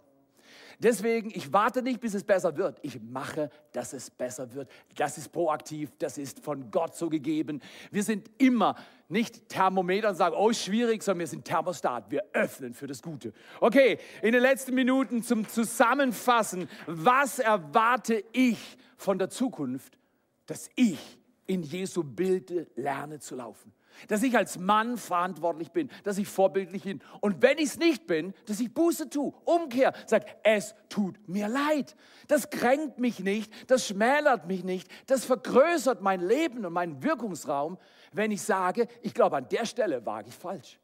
Deswegen, 0.79 1.31
ich 1.35 1.53
warte 1.53 1.83
nicht, 1.83 2.01
bis 2.01 2.15
es 2.15 2.25
besser 2.25 2.57
wird. 2.57 2.79
Ich 2.83 3.01
mache, 3.01 3.51
dass 3.73 3.93
es 3.93 4.11
besser 4.11 4.53
wird. 4.55 4.71
Das 4.97 5.19
ist 5.19 5.31
proaktiv, 5.31 5.91
das 5.99 6.19
ist 6.19 6.41
von 6.41 6.71
Gott 6.71 6.97
so 6.97 7.09
gegeben. 7.09 7.61
Wir 7.91 8.03
sind 8.03 8.31
immer 8.39 8.75
nicht 9.09 9.49
Thermometer 9.49 10.11
und 10.11 10.17
sagen, 10.17 10.35
oh, 10.39 10.53
schwierig, 10.53 11.03
sondern 11.03 11.21
wir 11.21 11.27
sind 11.27 11.45
Thermostat. 11.45 12.11
Wir 12.11 12.25
öffnen 12.33 12.75
für 12.75 12.87
das 12.87 13.03
Gute. 13.03 13.33
Okay, 13.61 13.99
in 14.23 14.33
den 14.33 14.43
letzten 14.43 14.75
Minuten 14.75 15.23
zum 15.23 15.49
Zusammenfassen. 15.49 16.69
Was 16.87 17.39
erwarte 17.39 18.25
ich 18.33 18.77
von 18.97 19.19
der 19.19 19.31
Zukunft, 19.31 19.99
dass 20.47 20.69
ich 20.77 21.19
in 21.47 21.63
Jesu 21.63 22.03
Bilde 22.03 22.67
lerne 22.75 23.19
zu 23.19 23.37
laufen? 23.37 23.73
Dass 24.09 24.23
ich 24.23 24.37
als 24.37 24.59
Mann 24.59 24.97
verantwortlich 24.97 25.71
bin, 25.71 25.91
dass 26.03 26.19
ich 26.19 26.29
vorbildlich 26.29 26.85
bin. 26.85 27.01
Und 27.21 27.43
wenn 27.43 27.59
ich 27.59 27.67
es 27.67 27.79
nicht 27.79 28.07
bin, 28.07 28.35
dass 28.47 28.61
ich 28.61 28.73
Buße 28.73 29.11
tue, 29.11 29.33
umkehr, 29.45 29.93
sage, 30.07 30.27
es 30.43 30.75
tut 30.89 31.17
mir 31.29 31.49
leid. 31.49 31.97
Das 32.29 32.51
kränkt 32.51 32.99
mich 32.99 33.21
nicht, 33.21 33.53
das 33.71 33.87
schmälert 33.87 34.47
mich 34.47 34.65
nicht, 34.65 34.89
das 35.07 35.25
vergrößert 35.25 36.01
mein 36.01 36.21
Leben 36.21 36.65
und 36.65 36.73
meinen 36.73 37.03
Wirkungsraum, 37.03 37.79
wenn 38.13 38.31
ich 38.31 38.43
sage, 38.43 38.89
ich 39.03 39.15
glaube, 39.15 39.37
an 39.37 39.49
der 39.49 39.67
Stelle 39.67 40.05
wage 40.07 40.29
ich 40.29 40.35
falsch. 40.35 40.79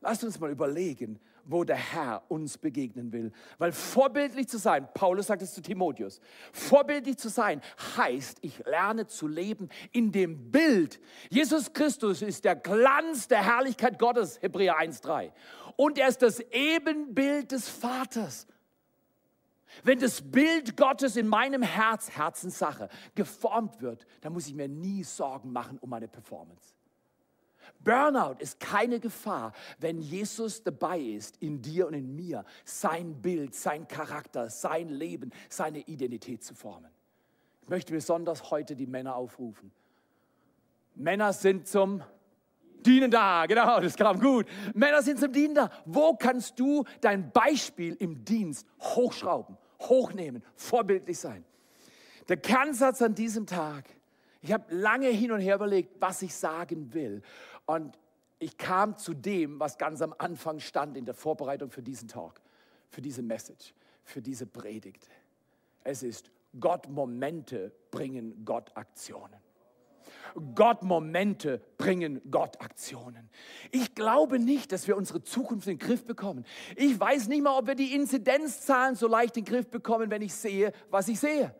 Lasst 0.00 0.24
uns 0.24 0.40
mal 0.40 0.50
überlegen, 0.50 1.20
wo 1.44 1.64
der 1.64 1.76
Herr 1.76 2.22
uns 2.28 2.58
begegnen 2.58 3.12
will. 3.12 3.32
Weil 3.58 3.72
vorbildlich 3.72 4.48
zu 4.48 4.58
sein, 4.58 4.88
Paulus 4.94 5.26
sagt 5.26 5.42
es 5.42 5.54
zu 5.54 5.62
Timotheus, 5.62 6.20
vorbildlich 6.52 7.18
zu 7.18 7.28
sein 7.28 7.60
heißt, 7.96 8.38
ich 8.42 8.64
lerne 8.64 9.06
zu 9.06 9.26
leben 9.26 9.68
in 9.92 10.12
dem 10.12 10.50
Bild. 10.50 11.00
Jesus 11.30 11.72
Christus 11.72 12.22
ist 12.22 12.44
der 12.44 12.56
Glanz 12.56 13.28
der 13.28 13.44
Herrlichkeit 13.44 13.98
Gottes, 13.98 14.40
Hebräer 14.40 14.78
1.3. 14.78 15.32
Und 15.76 15.98
er 15.98 16.08
ist 16.08 16.22
das 16.22 16.40
Ebenbild 16.50 17.52
des 17.52 17.68
Vaters. 17.68 18.46
Wenn 19.82 19.98
das 19.98 20.20
Bild 20.20 20.76
Gottes 20.76 21.16
in 21.16 21.26
meinem 21.26 21.62
Herz, 21.62 22.10
Herzenssache, 22.10 22.88
geformt 23.14 23.80
wird, 23.80 24.06
dann 24.20 24.32
muss 24.32 24.46
ich 24.46 24.54
mir 24.54 24.68
nie 24.68 25.02
Sorgen 25.02 25.52
machen 25.52 25.78
um 25.78 25.90
meine 25.90 26.08
Performance. 26.08 26.74
Burnout 27.80 28.36
ist 28.38 28.60
keine 28.60 29.00
Gefahr, 29.00 29.52
wenn 29.78 30.00
Jesus 30.00 30.62
dabei 30.62 31.00
ist, 31.00 31.36
in 31.38 31.60
dir 31.60 31.88
und 31.88 31.94
in 31.94 32.14
mir, 32.14 32.44
sein 32.64 33.20
Bild, 33.20 33.54
sein 33.54 33.88
Charakter, 33.88 34.48
sein 34.50 34.88
Leben, 34.88 35.32
seine 35.48 35.80
Identität 35.80 36.44
zu 36.44 36.54
formen. 36.54 36.90
Ich 37.62 37.68
möchte 37.68 37.92
besonders 37.92 38.50
heute 38.50 38.76
die 38.76 38.86
Männer 38.86 39.16
aufrufen. 39.16 39.72
Männer 40.94 41.32
sind 41.32 41.66
zum 41.66 42.02
Dienen 42.84 43.10
da, 43.10 43.46
genau, 43.46 43.80
das 43.80 43.96
kam 43.96 44.20
gut. 44.20 44.46
Männer 44.74 45.02
sind 45.02 45.18
zum 45.20 45.32
Dienen 45.32 45.54
da. 45.54 45.70
Wo 45.84 46.14
kannst 46.14 46.58
du 46.58 46.84
dein 47.00 47.30
Beispiel 47.30 47.94
im 47.94 48.24
Dienst 48.24 48.66
hochschrauben, 48.80 49.56
hochnehmen, 49.80 50.42
vorbildlich 50.56 51.18
sein? 51.18 51.44
Der 52.28 52.36
Kernsatz 52.36 53.02
an 53.02 53.14
diesem 53.14 53.46
Tag, 53.46 53.84
ich 54.40 54.52
habe 54.52 54.74
lange 54.74 55.08
hin 55.08 55.30
und 55.30 55.40
her 55.40 55.54
überlegt, 55.54 56.00
was 56.00 56.22
ich 56.22 56.34
sagen 56.34 56.92
will. 56.92 57.22
Und 57.66 57.98
ich 58.38 58.58
kam 58.58 58.96
zu 58.96 59.14
dem, 59.14 59.60
was 59.60 59.78
ganz 59.78 60.02
am 60.02 60.14
Anfang 60.18 60.60
stand 60.60 60.96
in 60.96 61.04
der 61.04 61.14
Vorbereitung 61.14 61.70
für 61.70 61.82
diesen 61.82 62.08
Talk, 62.08 62.40
für 62.90 63.00
diese 63.00 63.22
Message, 63.22 63.74
für 64.04 64.20
diese 64.20 64.46
Predigt. 64.46 65.08
Es 65.84 66.02
ist 66.02 66.30
Gott 66.58 66.88
Momente 66.88 67.72
bringen 67.90 68.44
Gott 68.44 68.76
Aktionen. 68.76 69.40
Gott-Momente 70.54 71.60
bringen 71.76 72.20
Gott-Aktionen. 72.30 73.28
Ich 73.70 73.94
glaube 73.94 74.38
nicht, 74.38 74.72
dass 74.72 74.86
wir 74.86 74.96
unsere 74.96 75.22
Zukunft 75.22 75.66
in 75.66 75.78
den 75.78 75.86
Griff 75.86 76.04
bekommen. 76.04 76.44
Ich 76.76 76.98
weiß 76.98 77.28
nicht 77.28 77.42
mal, 77.42 77.58
ob 77.58 77.66
wir 77.66 77.74
die 77.74 77.94
Inzidenzzahlen 77.94 78.94
so 78.94 79.06
leicht 79.06 79.36
in 79.36 79.44
den 79.44 79.52
Griff 79.52 79.68
bekommen, 79.68 80.10
wenn 80.10 80.22
ich 80.22 80.34
sehe, 80.34 80.72
was 80.90 81.08
ich 81.08 81.20
sehe. 81.20 81.54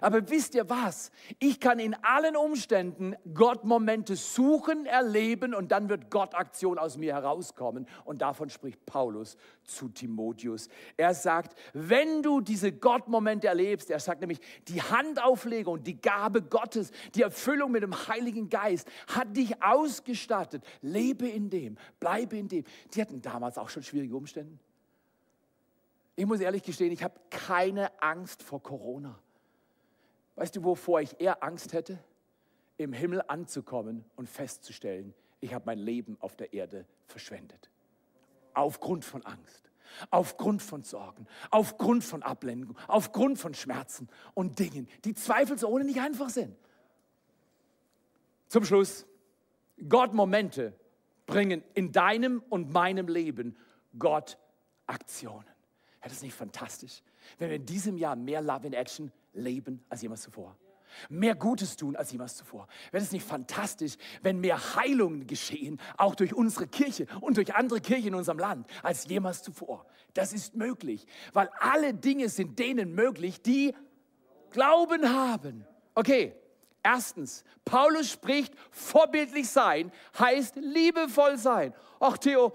Aber 0.00 0.28
wisst 0.28 0.54
ihr 0.54 0.68
was? 0.68 1.10
Ich 1.38 1.60
kann 1.60 1.78
in 1.78 1.94
allen 2.02 2.36
Umständen 2.36 3.14
Gott-Momente 3.32 4.16
suchen, 4.16 4.86
erleben 4.86 5.54
und 5.54 5.70
dann 5.72 5.88
wird 5.88 6.10
Gott-Aktion 6.10 6.78
aus 6.78 6.96
mir 6.96 7.14
herauskommen. 7.14 7.86
Und 8.04 8.22
davon 8.22 8.50
spricht 8.50 8.84
Paulus 8.86 9.36
zu 9.64 9.88
Timotheus. 9.88 10.68
Er 10.96 11.14
sagt, 11.14 11.58
wenn 11.72 12.22
du 12.22 12.40
diese 12.40 12.72
Gott-Momente 12.72 13.46
erlebst, 13.46 13.90
er 13.90 14.00
sagt 14.00 14.20
nämlich, 14.20 14.40
die 14.68 14.82
Handauflegung, 14.82 15.82
die 15.82 16.00
Gabe 16.00 16.42
Gottes, 16.42 16.90
die 17.14 17.22
Erfüllung 17.22 17.70
mit 17.70 17.82
dem 17.82 17.94
Heiligen 18.08 18.48
Geist 18.48 18.88
hat 19.06 19.36
dich 19.36 19.62
ausgestattet. 19.62 20.64
Lebe 20.82 21.28
in 21.28 21.50
dem, 21.50 21.76
bleibe 22.00 22.36
in 22.36 22.48
dem. 22.48 22.64
Die 22.94 23.00
hatten 23.00 23.22
damals 23.22 23.58
auch 23.58 23.68
schon 23.68 23.82
schwierige 23.82 24.16
Umstände. 24.16 24.58
Ich 26.16 26.26
muss 26.26 26.40
ehrlich 26.40 26.62
gestehen, 26.62 26.92
ich 26.92 27.02
habe 27.02 27.18
keine 27.30 27.90
Angst 28.00 28.42
vor 28.42 28.62
Corona. 28.62 29.18
Weißt 30.36 30.56
du, 30.56 30.64
wovor 30.64 31.00
ich 31.00 31.20
eher 31.20 31.42
Angst 31.42 31.72
hätte? 31.72 31.98
Im 32.76 32.92
Himmel 32.92 33.22
anzukommen 33.28 34.04
und 34.16 34.28
festzustellen, 34.28 35.14
ich 35.40 35.54
habe 35.54 35.66
mein 35.66 35.78
Leben 35.78 36.16
auf 36.20 36.36
der 36.36 36.52
Erde 36.52 36.86
verschwendet. 37.06 37.70
Aufgrund 38.52 39.04
von 39.04 39.24
Angst, 39.24 39.70
aufgrund 40.10 40.62
von 40.62 40.82
Sorgen, 40.82 41.26
aufgrund 41.50 42.02
von 42.02 42.22
Ablenkung, 42.22 42.76
aufgrund 42.88 43.38
von 43.38 43.54
Schmerzen 43.54 44.08
und 44.32 44.58
Dingen, 44.58 44.88
die 45.04 45.14
zweifelsohne 45.14 45.84
nicht 45.84 46.00
einfach 46.00 46.30
sind. 46.30 46.56
Zum 48.48 48.64
Schluss, 48.64 49.06
Gott-Momente 49.88 50.74
bringen 51.26 51.62
in 51.74 51.92
deinem 51.92 52.42
und 52.48 52.72
meinem 52.72 53.08
Leben 53.08 53.56
Gott 53.98 54.38
Aktionen. 54.86 55.46
Ja, 55.46 56.08
das 56.08 56.14
ist 56.14 56.22
nicht 56.22 56.34
fantastisch, 56.34 57.02
wenn 57.38 57.50
wir 57.50 57.56
in 57.56 57.66
diesem 57.66 57.96
Jahr 57.96 58.16
mehr 58.16 58.42
Love 58.42 58.66
in 58.66 58.72
Action 58.72 59.12
leben 59.32 59.84
als 59.88 60.02
jemals 60.02 60.22
zuvor. 60.22 60.56
Mehr 61.08 61.34
Gutes 61.34 61.76
tun 61.76 61.96
als 61.96 62.12
jemals 62.12 62.36
zuvor. 62.36 62.68
Wäre 62.92 63.02
es 63.02 63.12
nicht 63.12 63.26
fantastisch, 63.26 63.96
wenn 64.22 64.40
mehr 64.40 64.76
Heilungen 64.76 65.26
geschehen, 65.26 65.80
auch 65.96 66.14
durch 66.14 66.34
unsere 66.34 66.66
Kirche 66.66 67.06
und 67.20 67.36
durch 67.36 67.54
andere 67.54 67.80
Kirchen 67.80 68.08
in 68.08 68.14
unserem 68.14 68.38
Land, 68.38 68.66
als 68.82 69.06
jemals 69.06 69.42
zuvor? 69.42 69.86
Das 70.14 70.32
ist 70.32 70.54
möglich, 70.54 71.06
weil 71.32 71.50
alle 71.58 71.94
Dinge 71.94 72.28
sind 72.28 72.58
denen 72.58 72.94
möglich, 72.94 73.42
die 73.42 73.74
Glauben 74.50 75.12
haben. 75.12 75.66
Okay, 75.96 76.34
erstens, 76.82 77.44
Paulus 77.64 78.10
spricht, 78.10 78.54
vorbildlich 78.70 79.48
sein 79.48 79.90
heißt 80.16 80.56
liebevoll 80.56 81.36
sein. 81.38 81.74
Ach 81.98 82.16
Theo, 82.18 82.54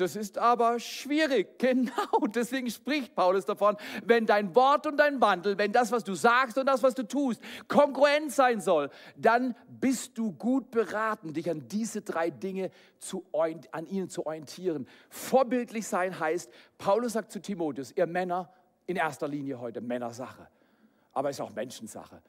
das 0.00 0.16
ist 0.16 0.38
aber 0.38 0.78
schwierig. 0.80 1.58
Genau, 1.68 2.26
deswegen 2.28 2.70
spricht 2.70 3.14
Paulus 3.14 3.44
davon, 3.44 3.76
wenn 4.04 4.26
dein 4.26 4.54
Wort 4.54 4.86
und 4.86 4.96
dein 4.96 5.20
Wandel, 5.20 5.58
wenn 5.58 5.72
das, 5.72 5.92
was 5.92 6.04
du 6.04 6.14
sagst 6.14 6.56
und 6.56 6.66
das, 6.66 6.82
was 6.82 6.94
du 6.94 7.02
tust, 7.02 7.42
kongruent 7.66 8.32
sein 8.32 8.60
soll, 8.60 8.90
dann 9.16 9.54
bist 9.68 10.16
du 10.16 10.32
gut 10.32 10.70
beraten, 10.70 11.32
dich 11.32 11.50
an 11.50 11.66
diese 11.68 12.00
drei 12.00 12.30
Dinge 12.30 12.70
zu, 12.98 13.24
an 13.72 13.86
ihnen 13.86 14.08
zu 14.08 14.24
orientieren. 14.24 14.86
Vorbildlich 15.10 15.86
sein 15.86 16.18
heißt, 16.18 16.50
Paulus 16.78 17.14
sagt 17.14 17.32
zu 17.32 17.40
Timotheus, 17.40 17.92
ihr 17.94 18.06
Männer, 18.06 18.50
in 18.86 18.96
erster 18.96 19.28
Linie 19.28 19.60
heute 19.60 19.80
Männersache, 19.80 20.48
aber 21.12 21.28
ist 21.30 21.40
auch 21.40 21.54
Menschensache, 21.54 22.22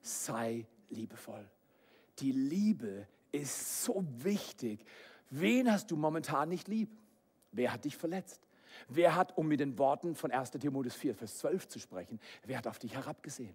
sei 0.00 0.66
liebevoll. 0.90 1.48
Die 2.20 2.32
Liebe 2.32 3.08
ist 3.32 3.84
so 3.84 4.04
wichtig. 4.18 4.84
Wen 5.30 5.70
hast 5.72 5.90
du 5.90 5.96
momentan 5.96 6.48
nicht 6.48 6.68
lieb? 6.68 6.88
Wer 7.54 7.72
hat 7.72 7.84
dich 7.84 7.96
verletzt? 7.96 8.40
Wer 8.88 9.14
hat, 9.14 9.38
um 9.38 9.46
mit 9.46 9.60
den 9.60 9.78
Worten 9.78 10.16
von 10.16 10.32
1 10.32 10.50
Timotheus 10.52 10.96
4, 10.96 11.14
Vers 11.14 11.38
12 11.38 11.68
zu 11.68 11.78
sprechen, 11.78 12.20
wer 12.44 12.58
hat 12.58 12.66
auf 12.66 12.80
dich 12.80 12.94
herabgesehen? 12.94 13.54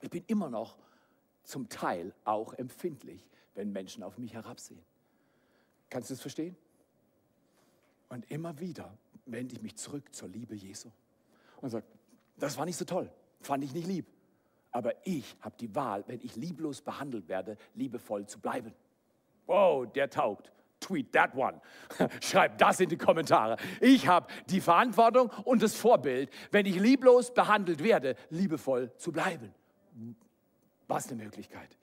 Ich 0.00 0.08
bin 0.08 0.24
immer 0.26 0.48
noch 0.48 0.76
zum 1.44 1.68
Teil 1.68 2.14
auch 2.24 2.54
empfindlich, 2.54 3.28
wenn 3.54 3.70
Menschen 3.70 4.02
auf 4.02 4.16
mich 4.16 4.32
herabsehen. 4.32 4.82
Kannst 5.90 6.08
du 6.08 6.14
es 6.14 6.22
verstehen? 6.22 6.56
Und 8.08 8.30
immer 8.30 8.58
wieder 8.58 8.96
wende 9.26 9.54
ich 9.54 9.62
mich 9.62 9.76
zurück 9.76 10.14
zur 10.14 10.28
Liebe 10.28 10.54
Jesu 10.54 10.90
und 11.60 11.68
sage, 11.68 11.84
das 12.38 12.56
war 12.56 12.64
nicht 12.64 12.76
so 12.76 12.86
toll, 12.86 13.12
fand 13.40 13.62
ich 13.62 13.74
nicht 13.74 13.86
lieb. 13.86 14.06
Aber 14.70 14.94
ich 15.06 15.36
habe 15.40 15.56
die 15.58 15.74
Wahl, 15.74 16.04
wenn 16.06 16.20
ich 16.22 16.36
lieblos 16.36 16.80
behandelt 16.80 17.28
werde, 17.28 17.58
liebevoll 17.74 18.26
zu 18.26 18.40
bleiben. 18.40 18.72
Wow, 19.46 19.86
der 19.92 20.08
taugt 20.08 20.50
tweet 20.80 21.12
that 21.12 21.34
one. 21.34 21.60
Schreib 22.20 22.58
das 22.58 22.80
in 22.80 22.88
die 22.88 22.96
Kommentare. 22.96 23.56
Ich 23.80 24.08
habe 24.08 24.26
die 24.46 24.60
Verantwortung 24.60 25.30
und 25.44 25.62
das 25.62 25.74
Vorbild, 25.74 26.30
wenn 26.50 26.66
ich 26.66 26.76
lieblos 26.78 27.32
behandelt 27.32 27.82
werde, 27.82 28.16
liebevoll 28.30 28.92
zu 28.96 29.12
bleiben. 29.12 29.54
Was 30.88 31.08
eine 31.08 31.22
Möglichkeit. 31.22 31.76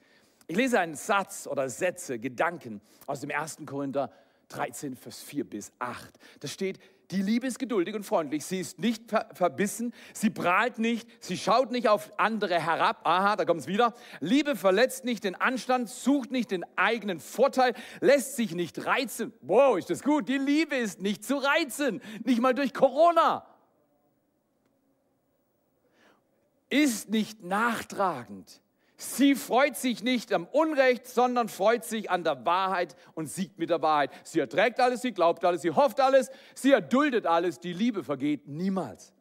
Ich 0.47 0.57
lese 0.57 0.79
einen 0.79 0.95
Satz 0.95 1.47
oder 1.47 1.69
Sätze, 1.69 2.19
Gedanken 2.19 2.81
aus 3.05 3.21
dem 3.21 3.31
1. 3.31 3.57
Korinther 3.65 4.12
13, 4.49 4.95
Vers 4.95 5.21
4 5.21 5.49
bis 5.49 5.71
8. 5.79 6.17
Da 6.39 6.47
steht, 6.47 6.79
die 7.11 7.21
Liebe 7.21 7.47
ist 7.47 7.57
geduldig 7.57 7.95
und 7.95 8.03
freundlich. 8.03 8.43
Sie 8.43 8.59
ist 8.59 8.79
nicht 8.79 9.09
ver 9.09 9.29
verbissen. 9.33 9.93
Sie 10.13 10.29
prahlt 10.29 10.77
nicht. 10.77 11.07
Sie 11.23 11.37
schaut 11.37 11.71
nicht 11.71 11.87
auf 11.87 12.11
andere 12.17 12.59
herab. 12.59 13.07
Aha, 13.07 13.37
da 13.37 13.45
kommt 13.45 13.61
es 13.61 13.67
wieder. 13.67 13.93
Liebe 14.19 14.57
verletzt 14.57 15.05
nicht 15.05 15.23
den 15.23 15.35
Anstand, 15.35 15.89
sucht 15.89 16.31
nicht 16.31 16.51
den 16.51 16.65
eigenen 16.75 17.21
Vorteil, 17.21 17.75
lässt 18.01 18.35
sich 18.35 18.53
nicht 18.53 18.85
reizen. 18.85 19.31
Wow, 19.39 19.77
ist 19.77 19.89
das 19.89 20.03
gut. 20.03 20.27
Die 20.27 20.37
Liebe 20.37 20.75
ist 20.75 20.99
nicht 21.01 21.23
zu 21.23 21.37
reizen. 21.37 22.01
Nicht 22.25 22.41
mal 22.41 22.53
durch 22.53 22.73
Corona. 22.73 23.45
Ist 26.69 27.09
nicht 27.09 27.41
nachtragend 27.41 28.61
Sie 28.99 29.36
freut 29.36 29.77
sich 29.77 30.03
nicht 30.03 30.33
am 30.33 30.47
Unrecht, 30.47 31.05
sondern 31.05 31.49
freut 31.49 31.86
sich 31.86 32.10
an 32.10 32.23
der 32.23 32.45
Wahrheit 32.47 32.95
und 33.13 33.27
siegt 33.27 33.60
mit 33.60 33.69
der 33.69 33.83
Wahrheit. 33.83 34.10
Sie 34.23 34.39
erträgt 34.39 34.79
alles, 34.79 35.03
sie 35.03 35.12
glaubt 35.12 35.45
alles, 35.45 35.62
sie 35.62 35.69
hofft 35.69 35.99
alles, 35.99 36.31
sie 36.55 36.71
erduldet 36.71 37.27
alles. 37.27 37.60
Die 37.60 37.73
Liebe 37.73 38.03
vergeht 38.03 38.47
niemals. 38.47 39.13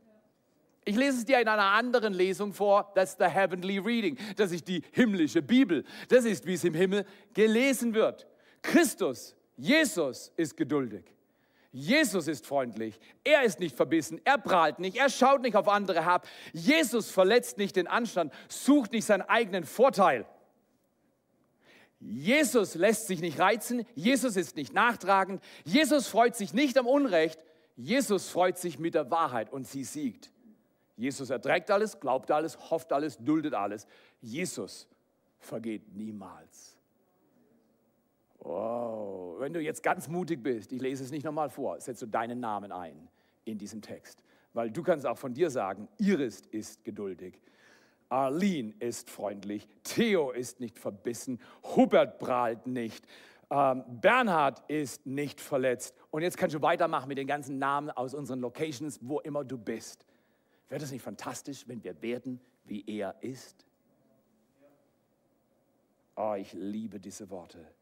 Ich 0.87 0.97
lese 0.97 1.19
es 1.19 1.25
dir 1.27 1.41
in 1.41 1.49
einer 1.49 1.73
anderen 1.73 2.15
Lesung 2.15 2.55
vor. 2.55 2.91
Das 2.95 3.11
ist 3.11 3.19
the 3.19 3.27
Heavenly 3.27 3.79
Reading. 3.79 4.17
Das 4.37 4.51
ist 4.51 4.67
die 4.67 4.83
himmlische 4.93 5.43
Bibel. 5.43 5.85
Das 6.09 6.25
ist, 6.25 6.47
wie 6.47 6.55
es 6.55 6.65
im 6.65 6.75
Himmel 6.75 7.05
gelesen 7.35 7.93
wird. 7.93 8.27
Christus, 8.63 9.37
Jesus 9.57 10.33
ist 10.37 10.57
geduldig. 10.57 11.16
Jesus 11.79 12.27
ist 12.27 12.47
freundlich. 12.47 12.99
Er 13.23 13.43
ist 13.43 13.61
nicht 13.61 13.77
verbissen. 13.77 14.19
Er 14.25 14.39
prahlt 14.39 14.79
nicht. 14.79 14.97
Er 14.97 15.11
schaut 15.11 15.43
nicht 15.43 15.57
auf 15.57 15.69
andere 15.69 16.03
herab. 16.03 16.27
Jesus 16.55 17.11
verletzt 17.11 17.59
nicht 17.59 17.77
den 17.77 17.87
Anstand, 17.87 18.33
sucht 18.49 18.93
nicht 18.93 19.05
seinen 19.05 19.21
eigenen 19.21 19.65
Vorteil. 19.65 20.25
Jesus 22.01 22.77
lässt 22.77 23.09
sich 23.09 23.21
nicht 23.21 23.39
reizen. 23.39 23.85
Jesus 23.95 24.37
ist 24.37 24.57
nicht 24.57 24.73
nachtragend. 24.73 25.43
Jesus 25.65 26.07
freut 26.09 26.35
sich 26.35 26.55
nicht 26.55 26.79
am 26.79 26.87
Unrecht. 26.87 27.45
Jesus 27.77 28.31
freut 28.31 28.57
sich 28.57 28.79
mit 28.79 28.95
der 28.95 29.11
Wahrheit 29.11 29.53
und 29.53 29.67
sie 29.69 29.85
siegt. 29.85 30.33
Jesus 30.97 31.29
erträgt 31.29 31.71
alles, 31.71 32.01
glaubt 32.01 32.31
alles, 32.31 32.71
hofft 32.71 32.91
alles, 32.91 33.19
duldet 33.19 33.53
alles. 33.53 33.87
Jesus 34.23 34.89
vergeht 35.41 35.95
niemals. 35.95 36.76
Wow, 38.47 39.41
wenn 39.41 39.53
du 39.53 39.61
jetzt 39.61 39.83
ganz 39.83 40.07
mutig 40.07 40.41
bist, 40.41 40.73
ich 40.73 40.81
lese 40.81 41.03
es 41.03 41.11
nicht 41.11 41.25
nochmal 41.25 41.51
vor, 41.51 41.81
setzt 41.81 42.01
du 42.03 42.07
deinen 42.07 42.39
Namen 42.39 42.71
ein 42.71 43.09
in 43.45 43.59
diesem 43.59 43.83
Text. 43.83 44.23
Weil 44.53 44.71
du 44.71 44.85
kannst 44.85 45.05
auch 45.05 45.19
von 45.19 45.35
dir 45.35 45.51
sagen, 45.51 45.89
Iris 45.99 46.43
ist 46.53 46.85
geduldig, 46.85 47.41
Arlene 48.09 48.73
ist 48.79 49.11
freundlich, 49.11 49.67
Theo 49.83 50.31
ist 50.31 50.61
nicht 50.61 50.79
verbissen, 50.79 51.41
Hubert 51.75 52.21
prahlt 52.21 52.69
nicht, 52.69 53.05
ähm, 53.51 53.83
Bernhard 53.89 54.63
ist 54.71 55.05
nicht 55.07 55.41
verletzt. 55.41 55.97
Und 56.13 56.23
jetzt 56.23 56.39
kannst 56.39 56.55
du 56.55 56.63
weitermachen 56.63 57.09
mit 57.09 57.19
den 57.19 57.27
ganzen 57.27 57.59
Namen 57.59 57.91
aus 57.91 58.15
unseren 58.15 58.39
Locations, 58.39 59.01
wo 59.03 59.19
immer 59.19 59.43
du 59.43 59.59
bist. 59.59 60.05
Wäre 60.69 60.81
das 60.81 60.93
nicht 60.93 61.03
fantastisch, 61.03 61.67
wenn 61.67 61.83
wir 61.83 62.01
werden, 62.01 62.41
wie 62.65 62.85
er 62.87 63.17
ist? 63.23 63.67
Oh, 66.15 66.35
ich 66.39 66.53
liebe 66.53 67.01
diese 67.01 67.29
Worte. 67.29 67.76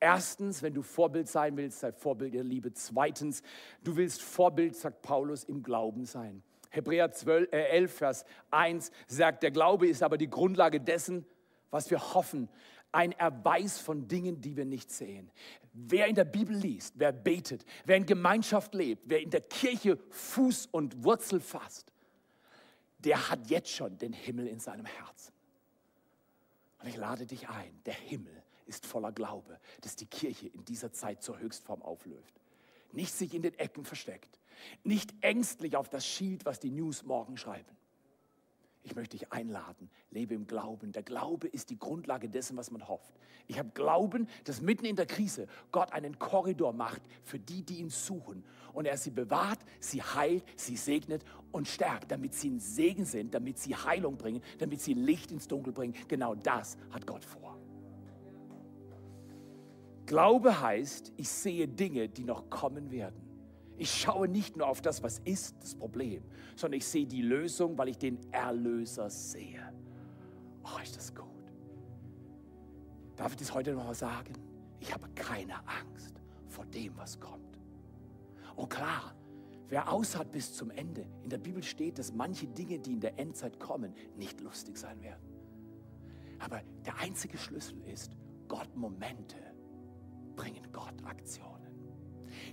Erstens, 0.00 0.62
wenn 0.62 0.72
du 0.72 0.80
Vorbild 0.80 1.28
sein 1.28 1.58
willst, 1.58 1.80
sei 1.80 1.92
Vorbild 1.92 2.32
der 2.32 2.42
Liebe. 2.42 2.72
Zweitens, 2.72 3.42
du 3.84 3.96
willst 3.96 4.22
Vorbild, 4.22 4.74
sagt 4.74 5.02
Paulus, 5.02 5.44
im 5.44 5.62
Glauben 5.62 6.06
sein. 6.06 6.42
Hebräer 6.70 7.12
12, 7.12 7.52
äh 7.52 7.64
11, 7.68 7.92
Vers 7.92 8.24
1 8.50 8.90
sagt, 9.06 9.42
der 9.42 9.50
Glaube 9.50 9.86
ist 9.86 10.02
aber 10.02 10.16
die 10.16 10.30
Grundlage 10.30 10.80
dessen, 10.80 11.26
was 11.70 11.90
wir 11.90 12.14
hoffen. 12.14 12.48
Ein 12.92 13.12
Erweis 13.12 13.78
von 13.78 14.08
Dingen, 14.08 14.40
die 14.40 14.56
wir 14.56 14.64
nicht 14.64 14.90
sehen. 14.90 15.30
Wer 15.72 16.06
in 16.06 16.14
der 16.14 16.24
Bibel 16.24 16.56
liest, 16.56 16.94
wer 16.96 17.12
betet, 17.12 17.64
wer 17.84 17.96
in 17.96 18.06
Gemeinschaft 18.06 18.74
lebt, 18.74 19.02
wer 19.06 19.20
in 19.20 19.30
der 19.30 19.42
Kirche 19.42 19.98
Fuß 20.08 20.66
und 20.72 21.04
Wurzel 21.04 21.40
fasst, 21.40 21.92
der 22.98 23.30
hat 23.30 23.48
jetzt 23.48 23.70
schon 23.70 23.98
den 23.98 24.12
Himmel 24.12 24.46
in 24.46 24.60
seinem 24.60 24.86
Herzen. 24.86 25.32
Und 26.80 26.88
ich 26.88 26.96
lade 26.96 27.26
dich 27.26 27.48
ein, 27.48 27.80
der 27.84 27.94
Himmel 27.94 28.42
ist 28.66 28.86
voller 28.86 29.12
Glaube, 29.12 29.58
dass 29.80 29.96
die 29.96 30.06
Kirche 30.06 30.48
in 30.48 30.64
dieser 30.64 30.92
Zeit 30.92 31.22
zur 31.22 31.38
Höchstform 31.38 31.82
aufläuft. 31.82 32.34
Nicht 32.92 33.14
sich 33.14 33.34
in 33.34 33.42
den 33.42 33.58
Ecken 33.58 33.84
versteckt, 33.84 34.40
nicht 34.84 35.14
ängstlich 35.20 35.76
auf 35.76 35.88
das 35.88 36.06
schielt, 36.06 36.44
was 36.44 36.60
die 36.60 36.70
News 36.70 37.04
morgen 37.04 37.36
schreiben. 37.36 37.76
Ich 38.82 38.94
möchte 38.94 39.18
dich 39.18 39.30
einladen, 39.30 39.90
lebe 40.10 40.34
im 40.34 40.46
Glauben. 40.46 40.92
Der 40.92 41.02
Glaube 41.02 41.48
ist 41.48 41.68
die 41.68 41.78
Grundlage 41.78 42.30
dessen, 42.30 42.56
was 42.56 42.70
man 42.70 42.88
hofft. 42.88 43.12
Ich 43.46 43.58
habe 43.58 43.68
Glauben, 43.74 44.26
dass 44.44 44.62
mitten 44.62 44.86
in 44.86 44.96
der 44.96 45.04
Krise 45.04 45.48
Gott 45.70 45.92
einen 45.92 46.18
Korridor 46.18 46.72
macht 46.72 47.02
für 47.22 47.38
die, 47.38 47.62
die 47.62 47.78
ihn 47.78 47.90
suchen. 47.90 48.42
Und 48.72 48.86
er 48.86 48.96
sie 48.96 49.10
bewahrt, 49.10 49.58
sie 49.80 50.02
heilt, 50.02 50.44
sie 50.56 50.76
segnet 50.76 51.24
und 51.52 51.68
stärkt, 51.68 52.10
damit 52.10 52.34
sie 52.34 52.48
ein 52.48 52.60
Segen 52.60 53.04
sind, 53.04 53.34
damit 53.34 53.58
sie 53.58 53.76
Heilung 53.76 54.16
bringen, 54.16 54.42
damit 54.58 54.80
sie 54.80 54.94
Licht 54.94 55.30
ins 55.30 55.46
Dunkel 55.46 55.74
bringen. 55.74 55.94
Genau 56.08 56.34
das 56.34 56.78
hat 56.90 57.06
Gott 57.06 57.24
vor. 57.24 57.59
Glaube 60.10 60.60
heißt, 60.60 61.12
ich 61.18 61.28
sehe 61.28 61.68
Dinge, 61.68 62.08
die 62.08 62.24
noch 62.24 62.50
kommen 62.50 62.90
werden. 62.90 63.14
Ich 63.76 63.94
schaue 63.94 64.26
nicht 64.26 64.56
nur 64.56 64.66
auf 64.66 64.82
das, 64.82 65.04
was 65.04 65.20
ist, 65.20 65.62
das 65.62 65.76
Problem, 65.76 66.24
sondern 66.56 66.78
ich 66.78 66.86
sehe 66.88 67.06
die 67.06 67.22
Lösung, 67.22 67.78
weil 67.78 67.90
ich 67.90 67.96
den 67.96 68.18
Erlöser 68.32 69.08
sehe. 69.08 69.72
Oh, 70.64 70.82
ist 70.82 70.96
das 70.96 71.14
gut. 71.14 71.52
Darf 73.14 73.30
ich 73.30 73.38
das 73.38 73.54
heute 73.54 73.72
noch 73.72 73.84
mal 73.84 73.94
sagen? 73.94 74.32
Ich 74.80 74.92
habe 74.92 75.08
keine 75.14 75.54
Angst 75.68 76.20
vor 76.48 76.66
dem, 76.66 76.96
was 76.96 77.20
kommt. 77.20 77.60
Und 78.56 78.68
klar, 78.68 79.14
wer 79.68 79.92
aushat 79.92 80.32
bis 80.32 80.52
zum 80.52 80.72
Ende, 80.72 81.06
in 81.22 81.30
der 81.30 81.38
Bibel 81.38 81.62
steht, 81.62 82.00
dass 82.00 82.12
manche 82.12 82.48
Dinge, 82.48 82.80
die 82.80 82.94
in 82.94 83.00
der 83.00 83.16
Endzeit 83.16 83.60
kommen, 83.60 83.94
nicht 84.16 84.40
lustig 84.40 84.76
sein 84.76 85.00
werden. 85.02 85.22
Aber 86.40 86.62
der 86.84 86.98
einzige 86.98 87.38
Schlüssel 87.38 87.80
ist, 87.84 88.16
Gott 88.48 88.74
Momente 88.74 89.36
bringen 90.36 90.66
Gott 90.72 90.94
Aktionen. 91.04 91.50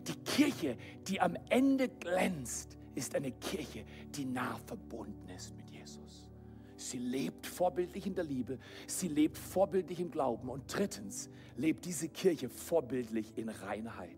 Die 0.08 0.16
Kirche, 0.24 0.78
die 1.08 1.20
am 1.20 1.36
Ende 1.50 1.90
glänzt, 1.90 2.78
ist 2.96 3.16
eine 3.16 3.32
Kirche, 3.32 3.86
die 4.16 4.26
nah 4.26 4.58
verbunden 4.66 5.30
ist 5.30 5.56
mit 5.56 5.70
Jesus. 5.70 6.32
Sie 6.76 6.98
lebt 7.00 7.46
vorbildlich 7.46 8.06
in 8.06 8.16
der 8.16 8.24
Liebe, 8.24 8.60
sie 8.86 9.08
lebt 9.08 9.38
vorbildlich 9.38 10.00
im 10.00 10.12
Glauben 10.12 10.50
und 10.50 10.64
drittens 10.68 11.30
lebt 11.56 11.86
diese 11.86 12.08
Kirche 12.08 12.50
vorbildlich 12.50 13.38
in 13.38 13.50
Reinheit. 13.50 14.16